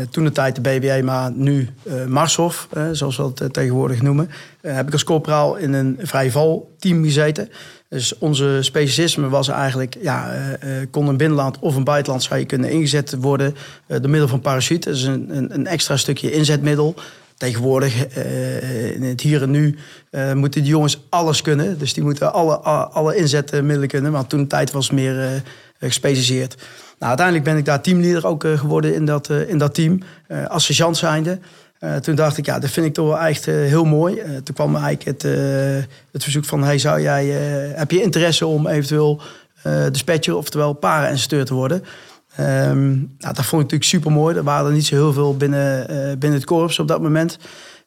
toen 0.10 0.24
de 0.24 0.32
tijd 0.32 0.56
de 0.56 0.62
BBA, 0.62 1.04
maar 1.04 1.32
nu 1.32 1.70
Marshof, 2.08 2.68
zoals 2.92 3.18
we 3.18 3.32
het 3.36 3.54
tegenwoordig 3.54 4.02
noemen. 4.02 4.30
heb 4.62 4.88
ik 4.88 4.94
als 4.94 5.04
corporaal 5.04 5.56
in 5.56 5.74
een 5.74 6.00
vrij 6.02 6.32
team 6.80 7.04
gezeten. 7.04 7.50
Dus 7.92 8.18
onze 8.18 8.58
specialisme 8.62 9.30
was 9.30 9.48
eigenlijk, 9.48 9.98
ja, 10.02 10.34
uh, 10.34 10.70
kon 10.92 11.08
een 11.08 11.18
binnenland 11.18 11.60
of 11.60 11.76
een 11.76 11.84
buitenland 11.84 12.24
zou 12.24 12.40
je 12.40 12.46
kunnen 12.46 12.70
ingezet 12.70 13.16
worden 13.20 13.56
uh, 13.88 13.98
door 14.00 14.10
middel 14.10 14.28
van 14.28 14.42
parachute. 14.42 14.90
Dat 14.90 14.98
is 14.98 15.04
een, 15.04 15.54
een, 15.54 15.68
extra 15.68 15.98
stukje 15.98 16.32
inzetmiddel. 16.32 16.96
Tegenwoordig, 17.38 18.18
uh, 18.18 18.96
in 18.96 19.04
het 19.04 19.22
hier 19.22 19.42
en 19.42 19.52
nu, 19.52 19.78
moeten 20.34 20.62
die 20.62 20.72
jongens 20.72 21.06
alles 21.10 21.42
kunnen. 21.42 21.78
Dus 21.78 21.94
die 21.94 22.04
moeten 22.04 22.34
alle, 22.34 22.58
alle 22.90 23.16
inzetmiddelen 23.16 23.88
kunnen. 23.88 24.12
Want 24.12 24.30
toen 24.30 24.42
de 24.42 24.48
tijd 24.48 24.72
was 24.72 24.92
meer 24.92 25.44
gespecialiseerd. 25.80 26.56
Nou, 27.00 27.10
uiteindelijk 27.18 27.46
ben 27.46 27.58
ik 27.58 27.66
daar 27.66 27.82
teamleader 27.82 28.28
ook 28.28 28.46
geworden 28.56 28.96
in 28.96 29.06
dat, 29.06 29.30
in 29.30 29.58
dat 29.58 29.74
team. 29.74 30.00
als 30.48 30.66
sergeant 30.66 30.98
zijnde. 30.98 31.40
Uh, 31.84 31.96
toen 31.96 32.16
dacht 32.16 32.38
ik, 32.38 32.46
ja, 32.46 32.60
dat 32.60 32.70
vind 32.70 32.86
ik 32.86 32.94
toch 32.94 33.08
wel 33.08 33.20
echt 33.20 33.48
uh, 33.48 33.56
heel 33.56 33.84
mooi. 33.84 34.16
Uh, 34.16 34.24
toen 34.24 34.56
kwam 34.56 34.76
eigenlijk 34.76 35.04
het, 35.04 35.22
het 36.12 36.24
verzoek 36.24 36.46
van, 36.46 36.64
hey, 36.64 36.78
zou 36.78 37.02
jij, 37.02 37.26
heb 37.76 37.92
je 37.92 38.02
interesse 38.02 38.46
om 38.46 38.68
eventueel 38.68 39.22
dispatcher, 39.92 40.36
oftewel 40.36 40.74
para-instructeur 40.74 41.46
te 41.46 41.54
worden? 41.54 41.84
Um, 42.40 43.16
nou, 43.18 43.34
dat 43.34 43.46
vond 43.46 43.64
ik 43.64 43.72
natuurlijk 43.72 43.84
super 43.84 44.12
mooi. 44.12 44.36
Er 44.36 44.44
waren 44.44 44.68
er 44.68 44.74
niet 44.74 44.86
zo 44.86 44.96
heel 44.96 45.14
veel 45.14 45.38
binnen, 45.38 45.86
binnen 46.20 46.40
het 46.40 46.46
korps 46.46 46.80
op 46.80 46.88
dat 46.88 47.02
moment. 47.02 47.38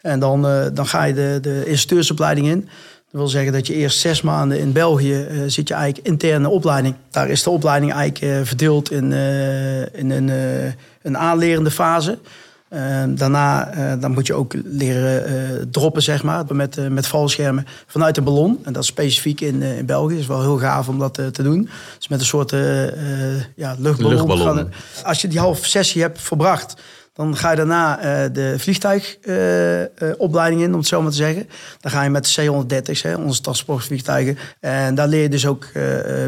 En 0.00 0.20
dan, 0.20 0.42
dan 0.74 0.86
ga 0.86 1.04
je 1.04 1.14
de, 1.14 1.38
de 1.42 1.62
instructeursopleiding 1.66 2.46
in. 2.46 2.60
Dat 2.60 3.20
wil 3.20 3.28
zeggen 3.28 3.52
dat 3.52 3.66
je 3.66 3.74
eerst 3.74 3.98
zes 3.98 4.22
maanden 4.22 4.58
in 4.58 4.72
België 4.72 5.26
uh, 5.30 5.42
zit 5.46 5.68
je 5.68 5.74
eigenlijk 5.74 6.06
interne 6.06 6.48
opleiding. 6.48 6.94
Daar 7.10 7.28
is 7.28 7.42
de 7.42 7.50
opleiding 7.50 7.92
eigenlijk 7.92 8.46
verdeeld 8.46 8.90
in, 8.90 9.12
in 9.92 10.10
een, 10.10 10.30
een 11.02 11.18
aanlerende 11.18 11.70
fase. 11.70 12.18
Daarna 13.08 13.70
dan 13.96 14.12
moet 14.12 14.26
je 14.26 14.34
ook 14.34 14.54
leren 14.64 15.70
droppen, 15.70 16.02
zeg 16.02 16.22
maar, 16.22 16.44
met, 16.48 16.90
met 16.90 17.06
valschermen 17.06 17.66
vanuit 17.86 18.16
een 18.16 18.24
ballon. 18.24 18.60
En 18.64 18.72
dat 18.72 18.82
is 18.82 18.88
specifiek 18.88 19.40
in, 19.40 19.62
in 19.62 19.86
België. 19.86 20.18
Is 20.18 20.26
wel 20.26 20.40
heel 20.40 20.58
gaaf 20.58 20.88
om 20.88 20.98
dat 20.98 21.14
te 21.14 21.42
doen. 21.42 21.68
Dus 21.96 22.08
met 22.08 22.20
een 22.20 22.26
soort 22.26 22.50
ja, 23.56 23.74
luchtballon. 23.78 24.14
luchtballon. 24.14 24.72
als 25.04 25.20
je 25.20 25.28
die 25.28 25.38
halve 25.38 25.68
sessie 25.68 26.02
hebt 26.02 26.22
verbracht, 26.22 26.74
dan 27.14 27.36
ga 27.36 27.50
je 27.50 27.56
daarna 27.56 27.96
de 28.28 28.54
vliegtuigopleiding 28.58 30.62
in, 30.62 30.72
om 30.72 30.78
het 30.78 30.88
zo 30.88 31.02
maar 31.02 31.10
te 31.10 31.16
zeggen. 31.16 31.48
Dan 31.80 31.90
ga 31.90 32.02
je 32.02 32.10
met 32.10 32.34
de 32.34 32.92
C-130, 32.92 33.18
onze 33.18 33.40
transportvliegtuigen. 33.40 34.38
En 34.60 34.94
daar 34.94 35.08
leer 35.08 35.22
je 35.22 35.28
dus 35.28 35.46
ook 35.46 35.68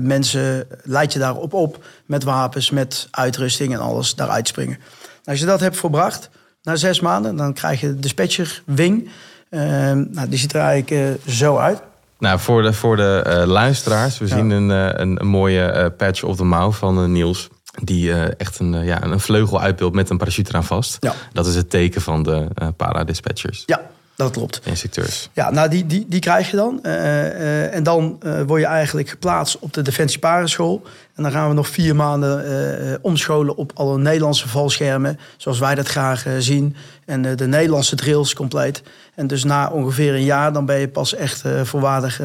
mensen, 0.03 0.67
leid 0.83 1.13
je 1.13 1.19
daarop 1.19 1.53
op 1.53 1.85
met 2.05 2.25
wapens, 2.25 2.71
met 2.71 3.09
uitrusting 3.11 3.73
en 3.73 3.81
alles, 3.81 4.15
daaruit 4.15 4.49
springen. 4.49 4.79
Als 5.25 5.39
je 5.39 5.47
dat 5.47 5.61
hebt 5.61 5.77
volbracht, 5.77 6.29
na 6.67 6.77
zes 6.77 7.01
maanden, 7.01 7.37
dan 7.37 7.53
krijg 7.53 7.81
je 7.81 7.87
de 7.87 7.99
dispatcher 7.99 8.63
wing. 8.65 9.09
Ehm, 9.51 10.05
nou, 10.11 10.29
die 10.29 10.39
ziet 10.39 10.53
er 10.53 10.61
eigenlijk 10.61 11.21
zo 11.29 11.57
uit. 11.57 11.83
Nou, 12.19 12.39
voor 12.39 12.63
de, 12.63 12.73
voor 12.73 12.97
de 12.97 13.45
luisteraars, 13.47 14.19
we 14.19 14.27
zien 14.27 14.51
een, 14.51 14.69
een, 14.69 15.21
een, 15.21 15.27
mooie 15.27 15.93
patch 15.97 16.23
op 16.23 16.37
de 16.37 16.45
mouw 16.45 16.73
van 16.73 17.13
Niels 17.13 17.49
die 17.83 18.13
echt 18.13 18.59
een, 18.59 18.85
ja, 18.85 19.03
een 19.03 19.21
vleugel 19.21 19.61
uitbeeldt 19.61 19.95
met 19.95 20.11
een 20.11 20.17
parachute 20.17 20.51
eraan 20.51 20.65
vast. 20.65 20.97
Ja. 21.01 21.15
Dat 21.33 21.47
is 21.47 21.55
het 21.55 21.71
teken 21.71 22.01
van 22.01 22.23
de 22.23 22.49
paradispatchers. 22.77 23.63
Ja, 23.67 23.81
dat 24.17 24.31
klopt. 24.31 24.61
Instructeurs. 24.65 25.31
Ja, 25.33 25.51
nou 25.51 25.69
die, 25.69 25.87
die, 25.87 26.07
die 26.09 26.21
krijg 26.21 26.51
je 26.51 26.57
dan. 26.57 26.83
en 26.83 27.83
dan 27.83 28.21
word 28.47 28.61
je 28.61 28.67
eigenlijk 28.67 29.09
geplaatst 29.09 29.59
op 29.59 29.73
de 29.73 29.83
Defensie 29.83 30.19
Parenschool. 30.19 30.83
En 31.15 31.23
dan 31.23 31.33
gaan 31.33 31.49
we 31.49 31.55
nog 31.55 31.69
vier 31.69 31.97
maanden 31.97 32.99
omscholen 33.03 33.57
op 33.57 33.73
alle 33.75 33.99
Nederlandse 33.99 34.49
valschermen. 34.49 35.19
Zoals 35.37 35.59
wij 35.59 35.75
dat 35.75 35.89
graag 35.89 36.27
zien. 36.39 36.77
En 37.05 37.37
de 37.37 37.47
Nederlandse 37.47 37.97
drills 37.97 38.35
compleet. 38.35 38.83
En 39.15 39.27
dus 39.27 39.45
na 39.45 39.69
ongeveer 39.69 40.15
een 40.15 40.25
jaar 40.25 40.53
dan 40.53 40.67
ben 40.67 40.79
je 40.79 40.89
pas 40.89 41.15
echt 41.15 41.43
volwaardig 41.63 42.21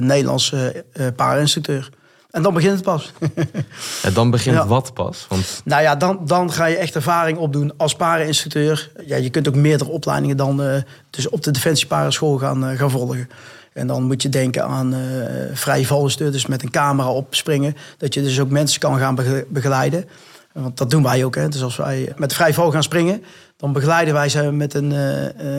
Nederlandse 0.00 0.84
pareninstructeur. 1.16 1.90
En 2.32 2.42
dan 2.42 2.54
begint 2.54 2.74
het 2.74 2.82
pas. 2.82 3.12
En 4.02 4.12
dan 4.12 4.30
begint 4.30 4.64
wat 4.64 4.94
pas? 4.94 5.26
Want... 5.28 5.62
Nou 5.64 5.82
ja, 5.82 5.96
dan, 5.96 6.20
dan 6.26 6.52
ga 6.52 6.66
je 6.66 6.76
echt 6.76 6.94
ervaring 6.94 7.38
opdoen 7.38 7.72
als 7.76 7.94
pareninstructeur. 7.94 8.90
Ja, 9.06 9.16
je 9.16 9.30
kunt 9.30 9.48
ook 9.48 9.54
meerdere 9.54 9.90
opleidingen 9.90 10.36
dan 10.36 10.62
uh, 10.62 10.76
dus 11.10 11.28
op 11.28 11.42
de 11.42 11.50
Defensie 11.50 11.86
Parenschool 11.86 12.38
gaan, 12.38 12.70
uh, 12.70 12.78
gaan 12.78 12.90
volgen. 12.90 13.28
En 13.72 13.86
dan 13.86 14.02
moet 14.02 14.22
je 14.22 14.28
denken 14.28 14.64
aan 14.64 14.94
uh, 14.94 15.84
vallenstuur, 15.86 16.32
dus 16.32 16.46
met 16.46 16.62
een 16.62 16.70
camera 16.70 17.10
opspringen. 17.10 17.76
Dat 17.96 18.14
je 18.14 18.22
dus 18.22 18.40
ook 18.40 18.50
mensen 18.50 18.80
kan 18.80 18.98
gaan 18.98 19.18
begeleiden. 19.48 20.08
Want 20.52 20.78
dat 20.78 20.90
doen 20.90 21.02
wij 21.02 21.24
ook. 21.24 21.34
Hè. 21.34 21.48
Dus 21.48 21.62
als 21.62 21.76
wij 21.76 22.12
met 22.16 22.34
vrij 22.34 22.52
gaan 22.52 22.82
springen, 22.82 23.24
dan 23.56 23.72
begeleiden 23.72 24.14
wij 24.14 24.28
ze 24.28 24.42
met 24.42 24.74
een, 24.74 24.88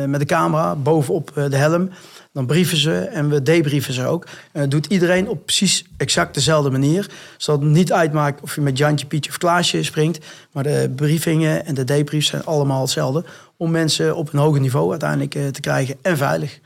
met 0.10 0.22
een 0.22 0.28
camera 0.28 0.76
bovenop 0.76 1.32
de 1.50 1.56
helm. 1.56 1.90
Dan 2.34 2.46
brieven 2.46 2.78
ze 2.78 3.00
en 3.00 3.30
we 3.30 3.42
debrieven 3.42 3.94
ze 3.94 4.06
ook. 4.06 4.26
En 4.52 4.62
dat 4.62 4.72
doet 4.72 4.86
iedereen 4.86 5.30
op 5.30 5.46
precies 5.46 5.86
exact 5.98 6.34
dezelfde 6.34 6.70
manier. 6.70 7.10
Zodat 7.38 7.62
het 7.62 7.72
niet 7.72 7.92
uitmaakt 7.92 8.42
of 8.42 8.56
je 8.56 8.62
met 8.62 8.78
Jantje, 8.78 9.06
Pietje 9.06 9.32
of 9.32 9.38
Klaasje 9.38 9.84
springt. 9.84 10.26
Maar 10.52 10.64
de 10.64 10.92
briefingen 10.96 11.66
en 11.66 11.74
de 11.74 11.84
debriefs 11.84 12.28
zijn 12.28 12.46
allemaal 12.46 12.82
hetzelfde. 12.82 13.24
Om 13.58 13.72
mensen 13.72 14.16
op 14.16 14.34
een 14.34 14.40
hoger 14.40 14.62
niveau 14.62 14.90
uiteindelijk 14.92 15.36
eh, 15.36 15.48
te 15.48 15.60
krijgen 15.60 15.96
en 16.02 16.18
veilig. 16.18 16.60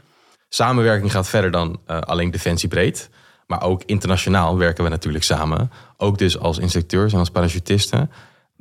Samenwerking 0.50 1.12
gaat 1.12 1.28
verder 1.28 1.52
dan 1.52 1.80
alleen 1.86 2.32
defensiebreed. 2.32 3.10
Maar 3.48 3.64
ook 3.64 3.84
internationaal 3.86 4.58
werken 4.58 4.84
we 4.84 4.90
natuurlijk 4.90 5.24
samen. 5.24 5.72
Ook 5.98 6.18
dus 6.18 6.40
als 6.40 6.58
instructeurs 6.58 7.14
en 7.14 7.20
als 7.20 7.30
parachutisten 7.30 8.10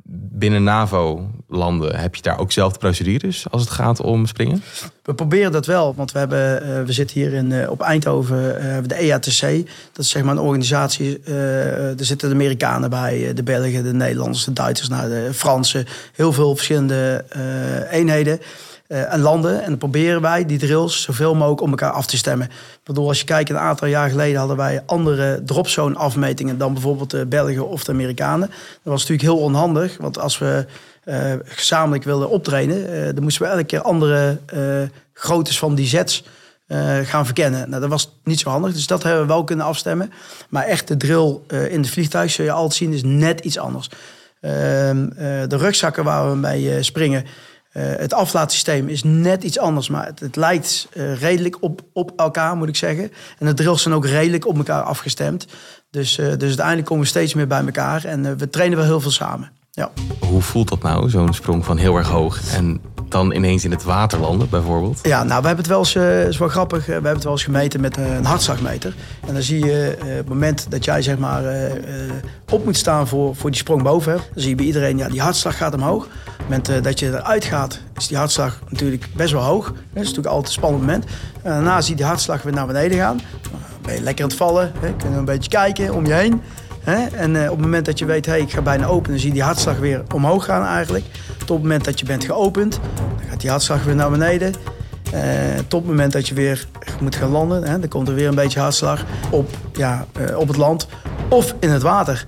binnen 0.09 0.63
NAVO-landen 0.63 1.95
heb 1.95 2.15
je 2.15 2.21
daar 2.21 2.39
ook 2.39 2.51
zelf 2.51 2.77
procedures 2.77 3.49
als 3.49 3.61
het 3.61 3.71
gaat 3.71 4.01
om 4.01 4.25
springen? 4.25 4.63
We 5.03 5.13
proberen 5.13 5.51
dat 5.51 5.65
wel, 5.65 5.95
want 5.95 6.11
we, 6.11 6.19
hebben, 6.19 6.63
uh, 6.63 6.83
we 6.83 6.93
zitten 6.93 7.19
hier 7.19 7.33
in, 7.33 7.51
uh, 7.51 7.69
op 7.69 7.81
Eindhoven, 7.81 8.65
uh, 8.65 8.77
de 8.85 8.95
EATC. 8.95 9.41
Dat 9.91 10.05
is 10.05 10.09
zeg 10.09 10.23
maar 10.23 10.31
een 10.31 10.41
organisatie, 10.41 11.23
er 11.23 12.05
zitten 12.05 12.29
de 12.29 12.35
Amerikanen 12.35 12.89
bij, 12.89 13.33
de 13.33 13.43
Belgen, 13.43 13.83
de 13.83 13.93
Nederlanders, 13.93 14.43
de 14.43 14.53
Duitsers, 14.53 14.89
nou, 14.89 15.09
de 15.09 15.33
Fransen. 15.33 15.85
Heel 16.13 16.33
veel 16.33 16.55
verschillende 16.55 17.25
eenheden 17.91 18.39
uh, 18.87 19.13
en 19.13 19.19
landen. 19.19 19.63
En 19.63 19.69
dan 19.69 19.77
proberen 19.77 20.21
wij 20.21 20.45
die 20.45 20.57
drills 20.57 21.01
zoveel 21.01 21.35
mogelijk 21.35 21.61
om 21.61 21.69
elkaar 21.69 21.91
af 21.91 22.05
te 22.05 22.17
stemmen. 22.17 22.49
Ik 22.85 22.97
als 22.97 23.19
je 23.19 23.25
kijkt, 23.25 23.49
een 23.49 23.57
aantal 23.57 23.87
jaar 23.87 24.09
geleden 24.09 24.39
hadden 24.39 24.57
wij 24.57 24.83
andere 24.85 25.41
dropzone 25.45 25.95
afmetingen 25.95 26.57
dan 26.57 26.73
bijvoorbeeld 26.73 27.11
de 27.11 27.25
Belgen 27.25 27.67
of 27.67 27.83
de 27.83 27.91
Amerikanen. 27.91 28.47
Dat 28.47 28.57
was 28.83 29.07
natuurlijk 29.07 29.29
heel 29.29 29.45
onhandig, 29.45 29.97
want 29.97 30.19
als 30.19 30.37
we 30.37 30.65
uh, 31.05 31.33
gezamenlijk 31.43 32.03
wilden 32.03 32.29
optrainen, 32.29 32.77
uh, 32.77 33.05
dan 33.13 33.23
moesten 33.23 33.43
we 33.43 33.51
elke 33.51 33.63
keer 33.63 33.81
andere 33.81 34.39
groottes 35.13 35.59
van 35.59 35.75
die 35.75 35.87
sets 35.87 36.23
gaan 37.03 37.25
verkennen. 37.25 37.69
Nou, 37.69 37.81
dat 37.81 37.89
was 37.89 38.11
niet 38.23 38.39
zo 38.39 38.49
handig, 38.49 38.73
dus 38.73 38.87
dat 38.87 39.03
hebben 39.03 39.21
we 39.21 39.27
wel 39.27 39.43
kunnen 39.43 39.65
afstemmen. 39.65 40.11
Maar 40.49 40.63
echt 40.63 40.87
de 40.87 40.97
drill 40.97 41.37
in 41.69 41.81
de 41.81 41.87
vliegtuig, 41.87 42.31
zul 42.31 42.45
je 42.45 42.51
altijd 42.51 42.73
zien, 42.73 42.93
is 42.93 43.03
net 43.03 43.39
iets 43.39 43.57
anders. 43.57 43.89
Ehm, 44.41 45.09
de 45.47 45.57
rugzakken 45.57 46.03
waar 46.03 46.29
we 46.29 46.35
mee 46.35 46.83
springen, 46.83 47.25
het 47.71 48.13
aflaatsysteem 48.13 48.87
is 48.87 49.03
net 49.03 49.43
iets 49.43 49.59
anders, 49.59 49.89
maar 49.89 50.05
het, 50.05 50.19
het 50.19 50.35
lijkt 50.35 50.87
uh, 50.93 51.19
redelijk 51.19 51.57
op, 51.59 51.81
op 51.93 52.11
elkaar, 52.15 52.55
moet 52.55 52.67
ik 52.67 52.75
zeggen. 52.75 53.11
En 53.39 53.45
de 53.45 53.53
drills 53.53 53.81
zijn 53.81 53.93
ook 53.93 54.05
redelijk 54.05 54.47
op 54.47 54.57
elkaar 54.57 54.81
afgestemd. 54.81 55.47
Dus, 55.89 56.17
uh, 56.17 56.25
dus 56.25 56.47
uiteindelijk 56.47 56.87
komen 56.87 57.03
we 57.03 57.09
steeds 57.09 57.33
meer 57.33 57.47
bij 57.47 57.65
elkaar 57.65 58.05
en 58.05 58.37
we 58.37 58.49
trainen 58.49 58.77
wel 58.77 58.87
heel 58.87 59.01
veel 59.01 59.11
samen. 59.11 59.51
Ja. 59.71 59.91
Hoe 60.19 60.41
voelt 60.41 60.69
dat 60.69 60.81
nou, 60.81 61.09
zo'n 61.09 61.33
sprong 61.33 61.65
van 61.65 61.77
heel 61.77 61.95
erg 61.95 62.07
hoog 62.07 62.53
en 62.53 62.81
dan 63.11 63.33
ineens 63.33 63.63
in 63.63 63.71
het 63.71 63.83
water 63.83 64.19
landen, 64.19 64.49
bijvoorbeeld? 64.49 64.99
Ja, 65.03 65.23
nou, 65.23 65.41
we 65.41 65.47
hebben 65.47 65.57
het 65.57 65.67
wel 65.67 65.79
eens, 65.79 65.95
uh, 65.95 66.27
is 66.27 66.37
wel 66.37 66.47
grappig, 66.47 66.85
we 66.85 66.91
hebben 66.91 67.13
het 67.13 67.23
wel 67.23 67.31
eens 67.31 67.43
gemeten 67.43 67.81
met 67.81 67.97
een 67.97 68.25
hartslagmeter. 68.25 68.95
En 69.27 69.33
dan 69.33 69.43
zie 69.43 69.65
je 69.65 69.97
uh, 70.03 70.15
het 70.15 70.29
moment 70.29 70.71
dat 70.71 70.85
jij 70.85 71.01
zeg 71.01 71.17
maar 71.17 71.43
op 72.51 72.65
moet 72.65 72.77
staan 72.77 73.07
voor, 73.07 73.35
voor 73.35 73.49
die 73.49 73.59
sprong 73.59 73.83
boven. 73.83 74.13
Dan 74.13 74.23
zie 74.35 74.49
je 74.49 74.55
bij 74.55 74.65
iedereen, 74.65 74.97
ja, 74.97 75.09
die 75.09 75.21
hartslag 75.21 75.57
gaat 75.57 75.73
omhoog. 75.73 76.03
Op 76.03 76.11
het 76.37 76.41
moment 76.41 76.83
dat 76.83 76.99
je 76.99 77.07
eruit 77.07 77.45
gaat, 77.45 77.79
is 77.97 78.07
die 78.07 78.17
hartslag 78.17 78.59
natuurlijk 78.69 79.07
best 79.15 79.31
wel 79.31 79.43
hoog. 79.43 79.65
Dat 79.65 79.75
is 79.93 79.99
natuurlijk 80.01 80.27
altijd 80.27 80.47
een 80.47 80.53
spannend 80.53 80.81
moment. 80.81 81.05
En 81.41 81.51
daarna 81.51 81.81
zie 81.81 81.89
je 81.89 81.95
die 81.95 82.05
hartslag 82.05 82.41
weer 82.41 82.53
naar 82.53 82.67
beneden 82.67 82.97
gaan. 82.97 83.17
Dan 83.41 83.51
ben 83.81 83.95
je 83.95 84.01
lekker 84.01 84.23
aan 84.23 84.29
het 84.29 84.37
vallen, 84.37 84.71
hè? 84.79 84.93
kun 84.93 85.11
je 85.11 85.17
een 85.17 85.25
beetje 85.25 85.49
kijken 85.49 85.93
om 85.93 86.05
je 86.05 86.13
heen. 86.13 86.41
Hè? 86.89 87.05
En 87.05 87.35
uh, 87.35 87.43
op 87.43 87.49
het 87.49 87.59
moment 87.59 87.85
dat 87.85 87.99
je 87.99 88.05
weet, 88.05 88.25
hey, 88.25 88.39
ik 88.39 88.51
ga 88.51 88.61
bijna 88.61 88.85
open, 88.85 89.09
dan 89.09 89.19
zie 89.19 89.27
je 89.27 89.33
die 89.33 89.43
hartslag 89.43 89.77
weer 89.77 90.03
omhoog 90.13 90.45
gaan 90.45 90.65
eigenlijk. 90.65 91.05
Tot 91.37 91.49
het 91.49 91.61
moment 91.61 91.85
dat 91.85 91.99
je 91.99 92.05
bent 92.05 92.23
geopend, 92.23 92.79
dan 92.95 93.29
gaat 93.29 93.41
die 93.41 93.49
hartslag 93.49 93.83
weer 93.83 93.95
naar 93.95 94.09
beneden. 94.09 94.53
Uh, 95.13 95.21
tot 95.67 95.79
het 95.79 95.89
moment 95.89 96.11
dat 96.13 96.27
je 96.27 96.33
weer 96.35 96.67
moet 96.99 97.15
gaan 97.15 97.29
landen, 97.29 97.63
hè, 97.63 97.79
dan 97.79 97.89
komt 97.89 98.07
er 98.07 98.13
weer 98.13 98.27
een 98.27 98.35
beetje 98.35 98.59
hartslag 98.59 99.03
op, 99.29 99.49
ja, 99.73 100.05
uh, 100.19 100.37
op 100.37 100.47
het 100.47 100.57
land 100.57 100.87
of 101.29 101.55
in 101.59 101.69
het 101.69 101.81
water. 101.81 102.25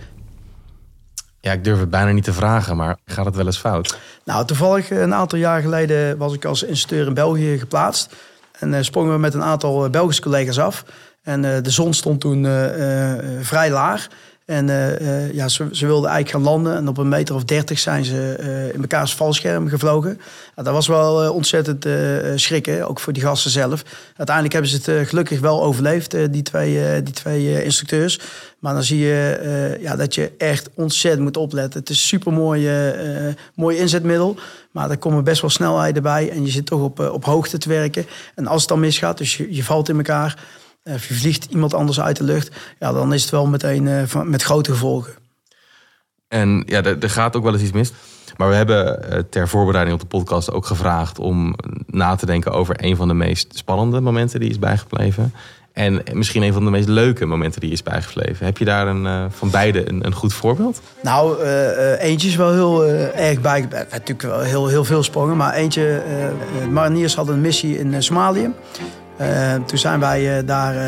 Ja, 1.39 1.51
ik 1.51 1.63
durf 1.63 1.79
het 1.79 1.89
bijna 1.89 2.11
niet 2.11 2.23
te 2.23 2.33
vragen, 2.33 2.75
maar 2.75 2.97
gaat 3.05 3.25
het 3.25 3.35
wel 3.35 3.45
eens 3.45 3.57
fout? 3.57 3.99
Nou, 4.25 4.45
toevallig 4.45 4.89
een 4.89 5.13
aantal 5.13 5.39
jaar 5.39 5.61
geleden 5.61 6.17
was 6.17 6.33
ik 6.33 6.45
als 6.45 6.63
instructeur 6.63 7.07
in 7.07 7.13
België 7.13 7.59
geplaatst. 7.59 8.15
En 8.59 8.85
sprongen 8.85 9.13
we 9.13 9.19
met 9.19 9.33
een 9.33 9.43
aantal 9.43 9.89
Belgische 9.89 10.21
collega's 10.21 10.59
af. 10.59 10.85
En 11.23 11.41
de 11.41 11.69
zon 11.69 11.93
stond 11.93 12.21
toen 12.21 12.43
vrij 13.41 13.71
laag. 13.71 14.07
En 14.49 14.67
uh, 14.67 15.33
ja, 15.33 15.47
ze, 15.47 15.67
ze 15.71 15.85
wilden 15.85 16.09
eigenlijk 16.09 16.29
gaan 16.29 16.53
landen. 16.53 16.75
En 16.75 16.87
op 16.87 16.97
een 16.97 17.09
meter 17.09 17.35
of 17.35 17.43
dertig 17.43 17.79
zijn 17.79 18.05
ze 18.05 18.37
uh, 18.39 18.73
in 18.73 18.79
mekaars 18.79 19.15
valscherm 19.15 19.67
gevlogen. 19.67 20.21
Dat 20.55 20.73
was 20.73 20.87
wel 20.87 21.33
ontzettend 21.33 21.85
schrikken, 22.35 22.87
ook 22.87 22.99
voor 22.99 23.13
die 23.13 23.23
gasten 23.23 23.51
zelf. 23.51 23.83
Uiteindelijk 24.15 24.53
hebben 24.53 24.71
ze 24.71 24.91
het 24.91 25.07
gelukkig 25.07 25.39
wel 25.39 25.63
overleefd, 25.63 26.15
die 26.31 26.41
twee, 26.41 27.03
die 27.03 27.13
twee 27.13 27.63
instructeurs. 27.63 28.19
Maar 28.59 28.73
dan 28.73 28.83
zie 28.83 28.99
je 28.99 29.77
ja, 29.81 29.95
dat 29.95 30.15
je 30.15 30.31
echt 30.37 30.69
ontzettend 30.73 31.23
moet 31.23 31.37
opletten. 31.37 31.79
Het 31.79 31.89
is 31.89 31.95
een 31.95 32.07
super 32.07 32.33
mooi 33.53 33.77
inzetmiddel. 33.77 34.35
Maar 34.71 34.89
er 34.89 34.97
komen 34.97 35.23
best 35.23 35.41
wel 35.41 35.49
snelheden 35.49 36.03
bij. 36.03 36.29
En 36.29 36.45
je 36.45 36.51
zit 36.51 36.65
toch 36.65 36.81
op, 36.81 36.99
op 36.99 37.25
hoogte 37.25 37.57
te 37.57 37.69
werken. 37.69 38.05
En 38.35 38.47
als 38.47 38.61
het 38.61 38.69
dan 38.69 38.79
misgaat, 38.79 39.17
dus 39.17 39.37
je 39.49 39.63
valt 39.63 39.89
in 39.89 39.97
elkaar 39.97 40.43
of 40.83 40.91
eh, 40.91 41.07
je 41.07 41.13
vliegt 41.13 41.45
iemand 41.45 41.73
anders 41.73 41.99
uit 41.99 42.17
de 42.17 42.23
lucht, 42.23 42.55
ja, 42.79 42.91
dan 42.91 43.13
is 43.13 43.21
het 43.21 43.31
wel 43.31 43.47
meteen 43.47 43.85
uh, 43.85 44.23
met 44.23 44.43
grote 44.43 44.71
gevolgen. 44.71 45.13
En 46.27 46.63
ja, 46.65 46.83
er, 46.83 47.09
gaat 47.09 47.35
ook 47.35 47.43
wel 47.43 47.53
eens 47.53 47.61
iets 47.61 47.71
mis. 47.71 47.91
Maar 48.37 48.49
we 48.49 48.55
hebben 48.55 49.11
eh, 49.11 49.19
ter 49.29 49.47
voorbereiding 49.47 49.95
op 49.95 50.01
de 50.01 50.17
podcast 50.17 50.51
ook 50.51 50.65
gevraagd 50.65 51.19
om 51.19 51.55
na 51.87 52.15
te 52.15 52.25
denken 52.25 52.51
over 52.51 52.83
een 52.83 52.95
van 52.95 53.07
de 53.07 53.13
meest 53.13 53.57
spannende 53.57 54.01
momenten 54.01 54.39
die 54.39 54.49
is 54.49 54.59
bijgebleven. 54.59 55.33
En 55.73 56.03
misschien 56.13 56.41
een 56.41 56.53
van 56.53 56.65
de 56.65 56.71
meest 56.71 56.87
leuke 56.87 57.25
momenten 57.25 57.61
die 57.61 57.71
is 57.71 57.83
bijgebleven. 57.83 58.45
Heb 58.45 58.57
je 58.57 58.65
daar 58.65 58.87
een, 58.87 59.31
van 59.31 59.49
beide 59.49 59.89
een, 59.89 60.05
een 60.05 60.13
goed 60.13 60.33
voorbeeld? 60.33 60.81
Nou, 61.01 61.43
eentje 61.97 62.27
is 62.27 62.35
wel 62.35 62.53
heel 62.53 62.85
erg 63.15 63.41
bij. 63.41 63.67
Natuurlijk 63.91 64.21
wel 64.21 64.39
heel, 64.39 64.67
heel 64.67 64.85
veel 64.85 65.03
sprongen. 65.03 65.37
Maar 65.37 65.53
eentje, 65.53 66.03
mariniers 66.71 67.15
hadden 67.15 67.35
een 67.35 67.41
missie 67.41 67.79
in 67.79 68.03
Somalië. 68.03 68.51
Uh, 69.21 69.53
toen 69.65 69.77
zijn 69.77 69.99
wij 69.99 70.37
uh, 70.37 70.47
daar 70.47 70.75
uh, 70.75 70.81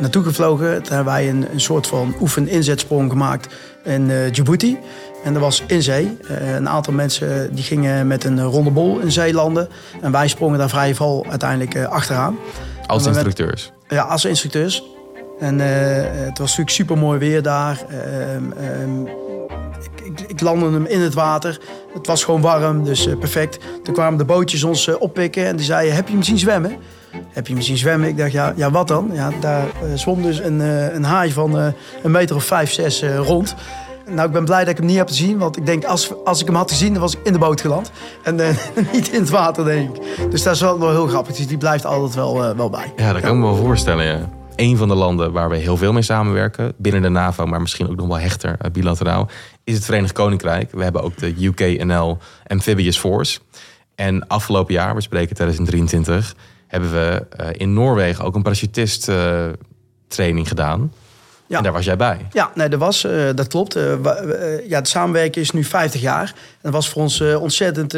naartoe 0.00 0.22
gevlogen. 0.22 0.82
Toen 0.82 0.94
hebben 0.94 1.12
wij 1.12 1.28
een, 1.28 1.46
een 1.52 1.60
soort 1.60 1.86
van 1.86 2.14
oefen-inzetsprong 2.20 3.10
gemaakt 3.10 3.54
in 3.84 4.10
Djibouti. 4.30 4.78
En 5.24 5.32
dat 5.32 5.42
was 5.42 5.62
in 5.66 5.82
zee. 5.82 6.16
een 6.28 6.68
aantal 6.68 6.92
mensen 6.92 7.54
die 7.54 7.64
gingen 7.64 8.06
met 8.06 8.24
een 8.24 8.42
ronde 8.42 8.70
bol 8.70 8.98
in 8.98 9.12
zee 9.12 9.32
landen. 9.32 9.68
En 10.00 10.12
wij 10.12 10.28
sprongen 10.28 10.58
daar 10.58 10.68
vrij 10.68 10.94
val 10.94 11.26
uiteindelijk 11.28 11.84
achteraan. 11.84 12.38
Als 12.86 13.06
instructeurs? 13.06 13.72
Met, 13.88 13.98
ja, 13.98 14.04
als 14.04 14.24
instructeurs. 14.24 14.82
En 15.40 15.58
het 15.58 16.38
was 16.38 16.48
natuurlijk 16.48 16.70
super 16.70 16.98
mooi 16.98 17.18
weer 17.18 17.42
daar. 17.42 17.82
Ehm, 17.88 18.52
ehm, 18.52 19.06
ik, 20.04 20.20
ik, 20.26 20.40
landde 20.40 20.70
hem 20.70 20.86
in 20.86 21.00
het 21.00 21.14
water. 21.14 21.60
Het 21.94 22.06
was 22.06 22.24
gewoon 22.24 22.40
warm, 22.40 22.84
dus 22.84 23.08
perfect. 23.18 23.58
Toen 23.82 23.94
kwamen 23.94 24.18
de 24.18 24.24
bootjes 24.24 24.64
ons 24.64 24.98
oppikken 24.98 25.46
en 25.46 25.56
die 25.56 25.64
zeiden: 25.66 25.94
Heb 25.94 26.06
je 26.08 26.14
hem 26.14 26.22
zien 26.22 26.38
zwemmen? 26.38 26.76
Heb 27.32 27.46
je 27.46 27.62
zien 27.62 27.76
zwemmen? 27.76 28.08
Ik 28.08 28.16
dacht, 28.16 28.32
ja, 28.32 28.52
ja 28.56 28.70
wat 28.70 28.88
dan? 28.88 29.10
Ja, 29.12 29.30
daar 29.40 29.64
uh, 29.64 29.94
zwom 29.94 30.22
dus 30.22 30.38
een, 30.38 30.60
uh, 30.60 30.94
een 30.94 31.04
haai 31.04 31.32
van 31.32 31.58
uh, 31.58 31.66
een 32.02 32.10
meter 32.10 32.36
of 32.36 32.44
vijf, 32.44 32.72
zes 32.72 33.02
rond. 33.02 33.54
Nou, 34.10 34.26
ik 34.26 34.32
ben 34.32 34.44
blij 34.44 34.60
dat 34.60 34.68
ik 34.68 34.76
hem 34.76 34.86
niet 34.86 34.96
heb 34.96 35.08
gezien. 35.08 35.38
Want 35.38 35.56
ik 35.56 35.66
denk, 35.66 35.84
als, 35.84 36.12
als 36.24 36.40
ik 36.40 36.46
hem 36.46 36.54
had 36.54 36.70
gezien, 36.70 36.92
dan 36.92 37.02
was 37.02 37.14
ik 37.14 37.20
in 37.24 37.32
de 37.32 37.38
boot 37.38 37.60
geland. 37.60 37.90
En 38.22 38.36
niet 38.92 39.08
in 39.08 39.20
het 39.20 39.30
water, 39.30 39.64
denk 39.64 39.96
ik. 39.96 40.30
Dus 40.30 40.42
dat 40.42 40.54
is 40.54 40.60
wel, 40.60 40.78
wel 40.78 40.90
heel 40.90 41.06
grappig. 41.06 41.36
Dus 41.36 41.46
die 41.46 41.58
blijft 41.58 41.86
altijd 41.86 42.14
wel, 42.14 42.56
wel 42.56 42.70
bij. 42.70 42.92
Ja, 42.96 43.12
dat 43.12 43.22
kan 43.22 43.30
ik 43.30 43.36
me 43.36 43.44
wel 43.44 43.56
voorstellen, 43.56 44.04
ja. 44.04 44.28
Een 44.56 44.76
van 44.76 44.88
de 44.88 44.94
landen 44.94 45.32
waar 45.32 45.48
we 45.48 45.56
heel 45.56 45.76
veel 45.76 45.92
mee 45.92 46.02
samenwerken, 46.02 46.72
binnen 46.76 47.02
de 47.02 47.08
NAVO, 47.08 47.46
maar 47.46 47.60
misschien 47.60 47.88
ook 47.88 47.96
nog 47.96 48.06
wel 48.06 48.18
hechter 48.18 48.56
bilateraal, 48.72 49.28
is 49.64 49.74
het 49.74 49.84
Verenigd 49.84 50.12
Koninkrijk. 50.12 50.70
We 50.72 50.82
hebben 50.82 51.02
ook 51.02 51.16
de 51.16 51.34
UKNL 51.38 52.18
Amphibious 52.46 52.98
Force. 52.98 53.38
En 53.94 54.26
afgelopen 54.26 54.74
jaar, 54.74 54.94
we 54.94 55.00
spreken 55.00 55.34
2023, 55.34 56.34
hebben 56.72 56.92
we 56.92 57.26
uh, 57.40 57.46
in 57.52 57.72
Noorwegen 57.72 58.24
ook 58.24 58.34
een 58.34 58.42
parachutist 58.42 59.08
uh, 59.08 59.44
training 60.08 60.48
gedaan. 60.48 60.92
Ja. 61.46 61.56
En 61.56 61.62
daar 61.62 61.72
was 61.72 61.84
jij 61.84 61.96
bij. 61.96 62.26
Ja, 62.32 62.50
nee, 62.54 62.68
dat, 62.68 62.78
was, 62.78 63.04
uh, 63.04 63.28
dat 63.34 63.46
klopt. 63.46 63.74
ja, 64.68 64.80
de 64.80 64.88
samenwerking 64.88 65.44
is 65.44 65.50
nu 65.50 65.64
50 65.64 66.00
jaar. 66.00 66.32
En 66.36 66.58
dat 66.62 66.72
was 66.72 66.88
voor 66.88 67.02
ons 67.02 67.20
een 67.20 67.38
ontzettend 67.38 67.92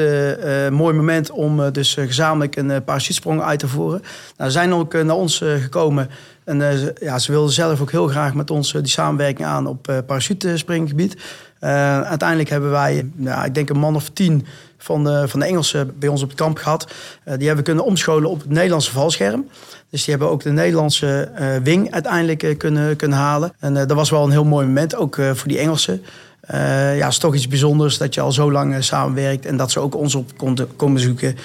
mooi 0.70 0.94
moment 0.94 1.30
om 1.30 1.72
dus 1.72 1.94
gezamenlijk 1.94 2.56
een 2.56 2.84
parachutesprong 2.84 3.42
uit 3.42 3.58
te 3.58 3.68
voeren. 3.68 4.02
Nou, 4.36 4.50
ze 4.50 4.56
zijn 4.58 4.74
ook 4.74 4.92
naar 4.92 5.16
ons 5.16 5.38
gekomen. 5.38 6.10
En 6.44 6.92
ja, 7.00 7.18
ze 7.18 7.32
wilden 7.32 7.52
zelf 7.52 7.80
ook 7.80 7.90
heel 7.90 8.08
graag 8.08 8.34
met 8.34 8.50
ons 8.50 8.72
die 8.72 8.86
samenwerking 8.86 9.46
aan 9.46 9.66
op 9.66 10.02
parachutespringgebied. 10.06 11.16
Uiteindelijk 12.04 12.48
hebben 12.48 12.70
wij, 12.70 13.10
ja, 13.16 13.44
ik 13.44 13.54
denk 13.54 13.68
een 13.70 13.78
man 13.78 13.96
of 13.96 14.08
tien 14.08 14.46
van 14.84 15.04
de, 15.04 15.28
van 15.28 15.40
de 15.40 15.46
Engelsen 15.46 15.98
bij 15.98 16.08
ons 16.08 16.22
op 16.22 16.28
het 16.28 16.38
kamp 16.38 16.58
gehad. 16.58 16.92
Uh, 17.24 17.34
die 17.36 17.46
hebben 17.46 17.64
kunnen 17.64 17.84
omscholen 17.84 18.30
op 18.30 18.40
het 18.40 18.50
Nederlandse 18.50 18.90
valscherm. 18.90 19.48
Dus 19.90 20.04
die 20.04 20.14
hebben 20.14 20.32
ook 20.32 20.42
de 20.42 20.50
Nederlandse 20.50 21.30
uh, 21.40 21.56
wing 21.62 21.92
uiteindelijk 21.92 22.58
kunnen, 22.58 22.96
kunnen 22.96 23.18
halen. 23.18 23.52
En 23.58 23.74
dat 23.74 23.92
was 23.92 24.10
wel 24.10 24.24
een 24.24 24.30
heel 24.30 24.44
mooi 24.44 24.66
moment, 24.66 24.96
ook 24.96 25.14
voor 25.14 25.48
die 25.48 25.58
Engelsen. 25.58 26.02
Ja, 26.48 27.04
het 27.04 27.12
is 27.12 27.18
toch 27.18 27.34
iets 27.34 27.48
bijzonders 27.48 27.98
dat 27.98 28.14
je 28.14 28.20
al 28.20 28.32
zo 28.32 28.52
lang 28.52 28.84
samenwerkt. 28.84 29.46
En 29.46 29.56
dat 29.56 29.70
ze 29.70 29.80
ook 29.80 29.96
ons 29.96 30.14
op 30.14 30.30
komen 30.76 31.00
zoeken 31.00 31.36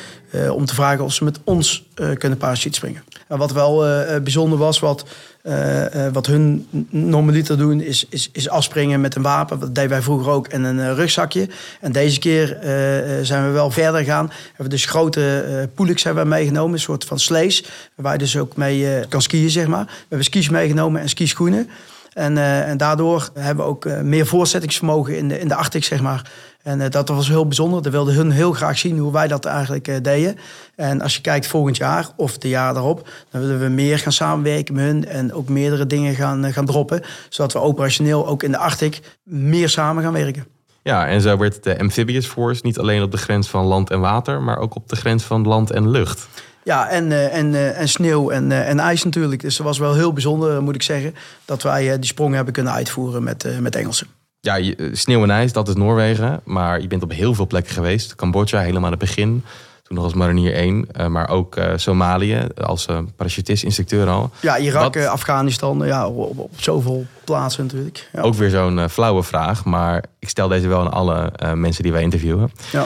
om 0.51 0.65
te 0.65 0.75
vragen 0.75 1.03
of 1.03 1.13
ze 1.13 1.24
met 1.24 1.39
ons 1.44 1.88
kunnen 2.18 2.38
parachute 2.38 2.75
springen. 2.75 3.03
En 3.27 3.38
wat 3.38 3.51
wel 3.51 3.86
bijzonder 4.22 4.58
was, 4.58 4.79
wat 4.79 5.06
uh, 5.44 6.08
wat 6.13 6.25
hun 6.25 6.68
normaliter 6.89 7.58
doen, 7.58 7.82
is, 7.82 8.06
is, 8.10 8.29
is 8.32 8.50
afspringen 8.50 9.01
met 9.01 9.15
een 9.15 9.22
wapen. 9.22 9.60
Dat 9.60 9.75
deden 9.75 9.89
wij 9.89 10.01
vroeger 10.01 10.32
ook. 10.32 10.48
En 10.48 10.63
een 10.63 10.96
rugzakje. 10.96 11.50
En 11.82 11.91
deze 11.91 12.20
keer 12.20 12.58
zijn 13.22 13.46
we 13.46 13.50
wel 13.51 13.72
verder 13.72 14.00
gegaan. 14.00 14.32
Hebben 14.48 14.70
dus 14.70 14.86
grote 14.86 15.68
uh, 15.77 15.96
hebben 16.03 16.24
we 16.24 16.29
meegenomen. 16.29 16.74
Een 16.74 16.79
soort 16.79 17.06
van 17.06 17.20
slees. 17.20 17.65
Waar 17.96 18.13
je 18.13 18.20
dus 18.20 18.38
ook 18.38 18.56
mee 18.56 19.08
kan 19.08 19.22
skiën, 19.22 19.50
zeg 19.50 19.68
maar. 19.68 19.86
We 19.86 19.94
hebben 20.00 20.27
skis 20.27 20.50
meegenomen 20.50 21.01
en 21.01 21.10
skischoenen. 21.10 21.70
En, 22.20 22.38
en 22.66 22.78
daardoor 22.78 23.30
hebben 23.34 23.66
we 23.66 23.72
ook 23.72 23.86
meer 23.86 24.26
voorzettingsvermogen 24.26 25.18
in 25.18 25.28
de, 25.28 25.40
in 25.40 25.48
de 25.48 25.80
zeg 25.80 26.01
maar. 26.01 26.32
En 26.64 26.79
uh, 26.79 26.90
dat 26.90 27.10
was 27.10 27.27
heel 27.27 27.46
bijzonder. 27.46 27.82
Dat 27.82 27.92
wilden 27.92 28.14
hun 28.14 28.32
heel 28.32 28.53
graag 28.53 28.77
zien 28.77 28.98
hoe 28.98 29.12
wij 29.12 29.27
dat 29.27 29.46
eigenlijk 29.46 30.03
deden. 30.03 30.38
En 30.75 31.01
als 31.01 31.16
je 31.16 31.22
kijkt 31.22 31.48
volgend 31.48 31.77
jaar 31.77 32.08
of 32.16 32.38
de 32.38 32.50
jaar 32.50 32.74
daarop, 32.74 33.10
dan 33.32 33.42
willen 33.42 33.60
we 33.60 33.68
meer 33.68 34.00
gaan 34.00 34.12
samenwerken 34.12 34.74
met 34.74 34.84
hun 34.84 35.05
en 35.05 35.34
ook 35.34 35.50
meerdere 35.50 35.88
dingen 35.88 36.16
gaan, 36.16 36.53
gaan 36.53 36.66
droppen. 36.66 37.01
Zodat 37.29 37.53
we 37.53 37.60
operationeel 37.60 38.27
ook 38.27 38.44
in 38.44 38.51
de 38.51 38.58
Arctic 38.58 39.00
meer 39.24 39.70
samen 39.70 40.03
gaan 40.03 40.14
werken. 40.14 40.46
Ja, 40.84 41.08
en 41.08 41.22
zo 41.22 41.38
werd 41.38 41.64
de 41.64 41.79
Amphibious 41.79 42.27
Force 42.27 42.62
niet 42.64 42.79
alleen 42.79 43.01
op 43.01 43.12
de 43.12 43.18
grens 43.18 43.48
van 43.48 43.66
land 43.66 43.90
en 43.90 44.00
water, 44.00 44.42
maar 44.42 44.58
ook 44.58 44.75
op 44.75 44.90
de 44.90 44.96
grens 44.96 45.24
van 45.24 45.48
land 45.48 45.72
en 45.72 45.90
lucht. 45.90 46.27
Ja, 46.63 46.89
en, 46.89 47.31
en, 47.31 47.75
en 47.75 47.89
sneeuw 47.89 48.29
en, 48.29 48.51
en 48.51 48.79
ijs 48.79 49.03
natuurlijk. 49.03 49.41
Dus 49.41 49.57
dat 49.57 49.65
was 49.65 49.77
wel 49.77 49.93
heel 49.93 50.13
bijzonder, 50.13 50.63
moet 50.63 50.75
ik 50.75 50.83
zeggen, 50.83 51.15
dat 51.45 51.63
wij 51.63 52.00
die 52.00 52.09
sprong 52.09 52.35
hebben 52.35 52.53
kunnen 52.53 52.74
uitvoeren 52.74 53.24
met, 53.24 53.59
met 53.59 53.75
Engelsen 53.75 54.07
ja, 54.41 54.57
eh, 54.57 54.89
sneeuw 54.91 55.24
en 55.24 55.31
ijs, 55.31 55.53
dat 55.53 55.67
is 55.67 55.75
Noorwegen. 55.75 56.41
Maar 56.43 56.81
je 56.81 56.87
bent 56.87 57.03
op 57.03 57.11
heel 57.11 57.33
veel 57.33 57.48
plekken 57.48 57.74
geweest. 57.74 58.15
Cambodja, 58.15 58.59
helemaal 58.59 58.85
aan 58.85 58.91
het 58.91 59.00
begin. 59.00 59.43
Toen 59.83 59.98
nog 59.98 60.03
als 60.03 60.13
marinier 60.13 60.53
1. 60.53 60.75
Uh, 60.75 61.05
eh, 61.05 61.11
maar 61.11 61.29
ook 61.29 61.57
Somalië 61.75 62.48
als 62.63 62.87
parachutist, 63.15 63.63
instructeur 63.63 64.07
al. 64.07 64.31
Ja, 64.41 64.57
Irak, 64.57 64.93
Wat... 64.93 65.05
Afghanistan. 65.05 65.85
Ja, 65.85 66.07
op, 66.07 66.39
op, 66.39 66.51
zoveel 66.55 67.05
plaatsen 67.24 67.63
natuurlijk. 67.63 68.09
Ja. 68.13 68.22
Ook 68.22 68.33
weer 68.33 68.50
zo'n 68.50 68.89
flauwe 68.89 69.24
vraag. 69.24 69.65
Maar 69.65 70.03
ik 70.19 70.29
stel 70.29 70.48
deze 70.48 70.67
wel 70.67 70.79
aan 70.79 70.91
alle 70.91 71.31
mensen 71.55 71.83
die 71.83 71.91
wij 71.91 72.01
interviewen. 72.01 72.51
Ja. 72.72 72.85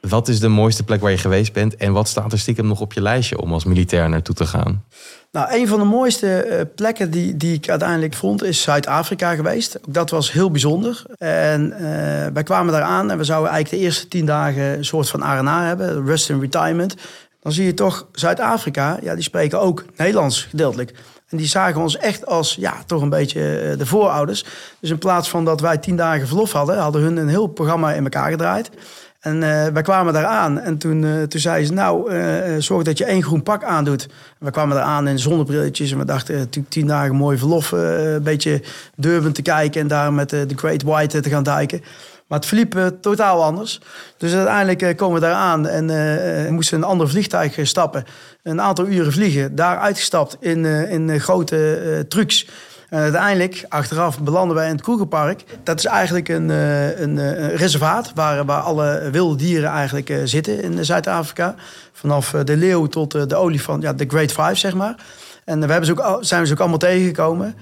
Wat 0.00 0.28
is 0.28 0.40
de 0.40 0.48
mooiste 0.48 0.82
plek 0.82 1.00
waar 1.00 1.10
je 1.10 1.18
geweest 1.18 1.52
bent? 1.52 1.76
En 1.76 1.92
wat 1.92 2.08
staat 2.08 2.32
er 2.32 2.38
stiekem 2.38 2.66
nog 2.66 2.80
op 2.80 2.92
je 2.92 3.02
lijstje 3.02 3.40
om 3.40 3.52
als 3.52 3.64
militair 3.64 4.08
naartoe 4.08 4.34
te 4.34 4.46
gaan? 4.46 4.84
Nou, 5.32 5.54
een 5.54 5.68
van 5.68 5.78
de 5.78 5.84
mooiste 5.84 6.42
eh, 6.42 6.64
plekken 6.74 7.10
die, 7.10 7.36
die 7.36 7.54
ik 7.54 7.68
uiteindelijk 7.68 8.14
vond 8.14 8.42
is 8.42 8.62
Zuid-Afrika 8.62 9.34
geweest. 9.34 9.78
Dat 9.88 10.10
was 10.10 10.32
heel 10.32 10.50
bijzonder. 10.50 11.02
En 11.18 11.72
uh, 11.72 11.78
wij 12.32 12.42
kwamen 12.42 12.72
daar 12.72 12.82
aan 12.82 13.10
en 13.10 13.18
we 13.18 13.24
zouden 13.24 13.50
eigenlijk 13.50 13.82
de 13.82 13.88
eerste 13.88 14.08
tien 14.08 14.26
dagen 14.26 14.62
een 14.62 14.84
soort 14.84 15.08
van 15.08 15.38
RNA 15.38 15.64
hebben, 15.64 16.06
Rest 16.06 16.28
in 16.28 16.40
Retirement. 16.40 16.94
Dan 17.42 17.52
zie 17.52 17.64
je 17.64 17.74
toch 17.74 18.06
Zuid-Afrika, 18.12 18.98
ja, 19.02 19.14
die 19.14 19.22
spreken 19.22 19.60
ook 19.60 19.84
Nederlands 19.96 20.42
gedeeltelijk. 20.42 20.94
En 21.28 21.36
die 21.36 21.46
zagen 21.46 21.80
ons 21.80 21.96
echt 21.96 22.26
als, 22.26 22.54
ja, 22.54 22.74
toch 22.86 23.02
een 23.02 23.08
beetje 23.08 23.58
eh, 23.58 23.78
de 23.78 23.86
voorouders. 23.86 24.44
Dus 24.80 24.90
in 24.90 24.98
plaats 24.98 25.28
van 25.28 25.44
dat 25.44 25.60
wij 25.60 25.78
tien 25.78 25.96
dagen 25.96 26.26
verlof 26.26 26.52
hadden, 26.52 26.78
hadden 26.78 27.02
hun 27.02 27.16
een 27.16 27.28
heel 27.28 27.46
programma 27.46 27.92
in 27.92 28.02
elkaar 28.02 28.30
gedraaid. 28.30 28.70
En 29.20 29.34
uh, 29.34 29.66
wij 29.66 29.82
kwamen 29.82 30.12
daar 30.12 30.24
aan 30.24 30.58
en 30.58 30.78
toen, 30.78 31.02
uh, 31.02 31.22
toen 31.22 31.40
zei 31.40 31.64
ze, 31.64 31.72
nou, 31.72 32.12
uh, 32.12 32.56
zorg 32.58 32.82
dat 32.82 32.98
je 32.98 33.04
één 33.04 33.22
groen 33.22 33.42
pak 33.42 33.64
aandoet. 33.64 34.02
En 34.38 34.46
we 34.46 34.50
kwamen 34.50 34.76
daar 34.76 34.84
aan 34.84 35.08
in 35.08 35.18
zonnebrilletjes 35.18 35.92
en 35.92 35.98
we 35.98 36.04
dachten, 36.04 36.50
tien 36.68 36.86
dagen 36.86 37.14
mooi 37.14 37.38
verlof, 37.38 37.72
een 37.72 38.22
beetje 38.22 38.62
Durban 38.96 39.32
te 39.32 39.42
kijken 39.42 39.80
en 39.80 39.88
daar 39.88 40.12
met 40.12 40.30
de 40.30 40.46
Great 40.56 40.82
White 40.82 41.20
te 41.20 41.30
gaan 41.30 41.42
duiken. 41.42 41.82
Maar 42.26 42.38
het 42.38 42.48
verliep 42.48 42.92
totaal 43.00 43.44
anders. 43.44 43.80
Dus 44.16 44.34
uiteindelijk 44.34 44.96
komen 44.96 45.20
we 45.20 45.26
daar 45.26 45.34
aan 45.34 45.66
en 45.66 45.86
we 45.86 46.46
moesten 46.50 46.78
een 46.78 46.84
ander 46.84 47.08
vliegtuig 47.08 47.58
stappen. 47.62 48.04
Een 48.42 48.60
aantal 48.60 48.86
uren 48.86 49.12
vliegen, 49.12 49.54
daar 49.54 49.78
uitgestapt 49.78 50.36
in, 50.40 50.64
in 50.64 51.20
grote 51.20 52.04
trucks 52.08 52.46
en 52.90 52.98
uiteindelijk, 52.98 53.64
achteraf, 53.68 54.20
belanden 54.20 54.56
wij 54.56 54.66
in 54.66 54.72
het 54.72 54.82
Kroegerpark. 54.82 55.44
Dat 55.62 55.78
is 55.78 55.84
eigenlijk 55.84 56.28
een, 56.28 56.50
eh, 56.50 56.90
eh, 56.90 57.00
een 57.00 57.56
reservaat 57.56 58.12
waar, 58.14 58.44
waar 58.44 58.60
alle 58.60 59.08
wilde 59.12 59.36
dieren 59.36 59.70
eigenlijk 59.70 60.10
eh, 60.10 60.18
zitten 60.24 60.62
in 60.62 60.84
Zuid-Afrika. 60.84 61.54
Vanaf 61.92 62.30
de 62.44 62.56
leeuw 62.56 62.86
tot 62.86 63.28
de 63.28 63.36
olifant, 63.36 63.82
ja, 63.82 63.92
de 63.92 64.04
Great 64.08 64.32
Five, 64.32 64.54
zeg 64.54 64.74
maar. 64.74 64.94
En 65.44 65.60
we 65.60 65.66
hebben 65.66 65.86
ze 65.86 66.04
ook, 66.04 66.24
zijn 66.24 66.40
we 66.40 66.46
ze 66.46 66.52
ook 66.52 66.60
allemaal 66.60 66.78
tegengekomen. 66.78 67.54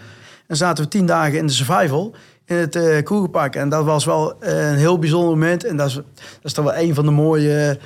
En 0.47 0.57
zaten 0.57 0.85
we 0.85 0.91
tien 0.91 1.07
dagen 1.07 1.39
in 1.39 1.47
de 1.47 1.53
survival 1.53 2.15
in 2.45 2.57
het 2.57 2.77
uh, 2.77 3.03
Kroegerpark. 3.03 3.57
En 3.57 3.69
dat 3.69 3.85
was 3.85 4.05
wel 4.05 4.35
een 4.41 4.77
heel 4.77 4.99
bijzonder 4.99 5.31
moment. 5.31 5.65
En 5.65 5.77
dat 5.77 5.87
is, 5.87 5.95
dat 5.95 6.05
is 6.43 6.53
toch 6.53 6.65
wel 6.65 6.77
een 6.77 6.95
van 6.95 7.05
de 7.05 7.11
mooie 7.11 7.79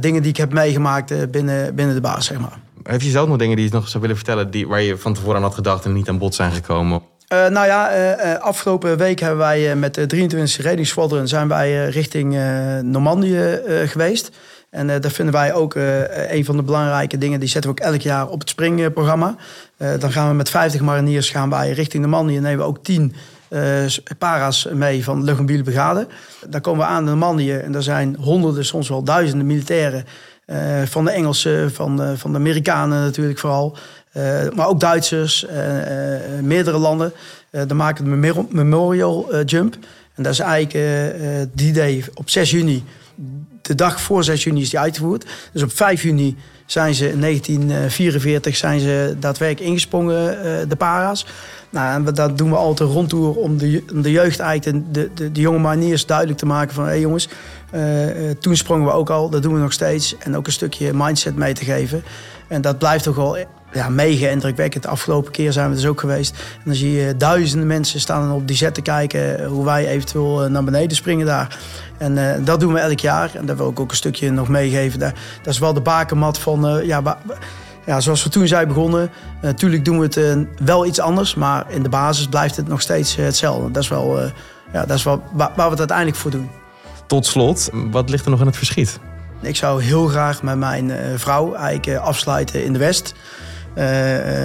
dingen 0.00 0.22
die 0.22 0.30
ik 0.30 0.36
heb 0.36 0.52
meegemaakt 0.52 1.30
binnen, 1.30 1.74
binnen 1.74 1.94
de 1.94 2.00
baas, 2.00 2.26
zeg 2.26 2.38
maar. 2.38 2.58
Heb 2.82 3.02
je 3.02 3.10
zelf 3.10 3.28
nog 3.28 3.36
dingen 3.36 3.56
die 3.56 3.64
je 3.64 3.72
nog 3.72 3.88
zou 3.88 4.00
willen 4.00 4.16
vertellen... 4.16 4.50
Die, 4.50 4.68
waar 4.68 4.82
je 4.82 4.96
van 4.96 5.14
tevoren 5.14 5.36
aan 5.36 5.42
had 5.42 5.54
gedacht 5.54 5.84
en 5.84 5.92
niet 5.92 6.08
aan 6.08 6.18
bod 6.18 6.34
zijn 6.34 6.52
gekomen? 6.52 7.02
Uh, 7.32 7.48
nou 7.48 7.66
ja, 7.66 7.96
uh, 7.96 8.40
afgelopen 8.40 8.98
week 8.98 9.20
hebben 9.20 9.38
wij 9.38 9.76
met 9.76 9.94
de 9.94 10.06
23e 10.14 10.62
Reddingsquadron... 10.62 11.28
zijn 11.28 11.48
wij 11.48 11.88
richting 11.88 12.38
Normandië 12.82 13.60
geweest. 13.86 14.30
En 14.70 15.00
dat 15.00 15.12
vinden 15.12 15.34
wij 15.34 15.54
ook 15.54 15.74
een 16.28 16.44
van 16.44 16.56
de 16.56 16.62
belangrijke 16.62 17.18
dingen. 17.18 17.40
Die 17.40 17.48
zetten 17.48 17.70
we 17.70 17.80
ook 17.80 17.86
elk 17.86 18.00
jaar 18.00 18.28
op 18.28 18.40
het 18.40 18.48
springprogramma. 18.48 19.36
dan 19.76 20.12
gaan 20.12 20.28
we 20.28 20.34
met 20.34 20.50
50 20.50 20.80
mariniers 20.80 21.30
gaan 21.30 21.50
wij 21.50 21.70
richting 21.70 22.02
Normandië... 22.02 22.36
en 22.36 22.42
nemen 22.42 22.58
we 22.58 22.64
ook 22.64 22.84
10 22.84 23.14
para's 24.18 24.68
mee 24.72 25.04
van 25.04 25.18
de 25.18 25.24
luchtmobiele 25.24 25.62
brigade. 25.62 26.06
Dan 26.46 26.60
komen 26.60 26.80
we 26.80 26.86
aan 26.86 26.98
in 26.98 27.04
Normandië 27.04 27.52
en 27.52 27.74
er 27.74 27.82
zijn 27.82 28.16
honderden, 28.16 28.64
soms 28.64 28.88
wel 28.88 29.02
duizenden 29.02 29.46
militairen... 29.46 30.04
Eh, 30.50 30.82
van 30.84 31.04
de 31.04 31.10
Engelsen, 31.10 31.72
van 31.72 31.96
de, 31.96 32.18
van 32.18 32.32
de 32.32 32.38
Amerikanen 32.38 33.02
natuurlijk 33.02 33.38
vooral. 33.38 33.76
maar 34.54 34.66
ook 34.68 34.80
Duitsers, 34.80 35.46
meerdere 36.42 36.78
landen. 36.78 37.12
dan 37.50 37.76
maken 37.76 38.04
we 38.04 38.32
de 38.32 38.46
Memorial 38.50 39.44
Jump. 39.44 39.76
En 40.14 40.22
dat 40.22 40.32
is 40.32 40.38
eigenlijk 40.38 40.88
die 41.54 41.72
day 41.72 42.04
op 42.14 42.30
6 42.30 42.50
juni. 42.50 42.84
De 43.70 43.76
dag 43.76 44.00
voor 44.00 44.24
6 44.24 44.44
juni 44.44 44.60
is 44.60 44.70
die 44.70 44.78
uitgevoerd. 44.78 45.26
Dus 45.52 45.62
op 45.62 45.72
5 45.72 46.02
juni 46.02 46.36
zijn 46.66 46.94
ze 46.94 47.10
in 47.10 47.20
1944 47.20 48.56
zijn 48.56 48.80
ze 48.80 49.16
daadwerkelijk 49.20 49.70
ingesprongen, 49.70 50.68
de 50.68 50.76
para's. 50.76 51.26
Nou, 51.70 51.94
en 51.94 52.14
dat 52.14 52.38
doen 52.38 52.50
we 52.50 52.56
altijd 52.56 52.88
een 52.88 52.94
rondtour 52.94 53.34
om 53.34 53.58
de, 53.58 53.84
de 53.94 54.10
jeugd 54.10 54.38
eigenlijk, 54.38 54.94
de, 54.94 55.10
de, 55.14 55.32
de 55.32 55.40
jonge 55.40 55.58
mariniers 55.58 56.06
duidelijk 56.06 56.38
te 56.38 56.46
maken 56.46 56.74
van... 56.74 56.84
hé 56.84 56.90
hey 56.90 57.00
jongens, 57.00 57.28
uh, 57.74 57.80
toen 58.40 58.56
sprongen 58.56 58.86
we 58.86 58.92
ook 58.92 59.10
al, 59.10 59.30
dat 59.30 59.42
doen 59.42 59.54
we 59.54 59.60
nog 59.60 59.72
steeds. 59.72 60.16
En 60.18 60.36
ook 60.36 60.46
een 60.46 60.52
stukje 60.52 60.90
mindset 60.94 61.36
mee 61.36 61.54
te 61.54 61.64
geven. 61.64 62.02
En 62.48 62.60
dat 62.60 62.78
blijft 62.78 63.04
toch 63.04 63.16
wel 63.16 63.36
ja, 63.72 63.88
mega 63.88 64.28
indrukwekkend. 64.28 64.82
De 64.82 64.88
afgelopen 64.88 65.32
keer 65.32 65.52
zijn 65.52 65.68
we 65.68 65.74
dus 65.74 65.86
ook 65.86 66.00
geweest. 66.00 66.34
En 66.38 66.62
dan 66.64 66.74
zie 66.74 66.92
je 66.92 67.16
duizenden 67.16 67.66
mensen 67.66 68.00
staan 68.00 68.32
op 68.32 68.46
die 68.46 68.56
zet 68.56 68.74
te 68.74 68.82
kijken... 68.82 69.44
hoe 69.44 69.64
wij 69.64 69.86
eventueel 69.86 70.48
naar 70.50 70.64
beneden 70.64 70.96
springen 70.96 71.26
daar. 71.26 71.58
En 71.98 72.16
uh, 72.16 72.30
dat 72.44 72.60
doen 72.60 72.72
we 72.72 72.78
elk 72.78 73.00
jaar. 73.00 73.30
En 73.34 73.46
dat 73.46 73.56
wil 73.56 73.70
ik 73.70 73.80
ook 73.80 73.90
een 73.90 73.96
stukje 73.96 74.30
nog 74.30 74.48
meegeven. 74.48 74.98
Dat, 74.98 75.12
dat 75.42 75.52
is 75.52 75.58
wel 75.58 75.72
de 75.72 75.80
bakermat 75.80 76.38
van... 76.38 76.76
Uh, 76.76 76.86
ja, 76.86 77.18
ja, 77.86 78.00
zoals 78.00 78.24
we 78.24 78.30
toen 78.30 78.46
zijn 78.46 78.68
begonnen, 78.68 79.10
natuurlijk 79.42 79.84
doen 79.84 79.98
we 79.98 80.04
het 80.04 80.46
wel 80.64 80.86
iets 80.86 81.00
anders, 81.00 81.34
maar 81.34 81.64
in 81.68 81.82
de 81.82 81.88
basis 81.88 82.26
blijft 82.26 82.56
het 82.56 82.68
nog 82.68 82.80
steeds 82.80 83.16
hetzelfde. 83.16 83.70
Dat 83.70 83.82
is 83.82 83.88
wel, 83.88 84.20
ja, 84.72 84.86
dat 84.86 84.96
is 84.96 85.02
wel 85.02 85.22
waar, 85.32 85.50
waar, 85.56 85.64
we 85.64 85.70
het 85.70 85.78
uiteindelijk 85.78 86.16
voor 86.16 86.30
doen. 86.30 86.50
Tot 87.06 87.26
slot, 87.26 87.70
wat 87.90 88.10
ligt 88.10 88.24
er 88.24 88.30
nog 88.30 88.40
in 88.40 88.46
het 88.46 88.56
verschiet? 88.56 88.98
Ik 89.40 89.56
zou 89.56 89.82
heel 89.82 90.06
graag 90.06 90.42
met 90.42 90.56
mijn 90.56 90.92
vrouw 91.16 91.54
eigenlijk 91.54 91.98
afsluiten 91.98 92.64
in 92.64 92.72
de 92.72 92.78
West. 92.78 93.14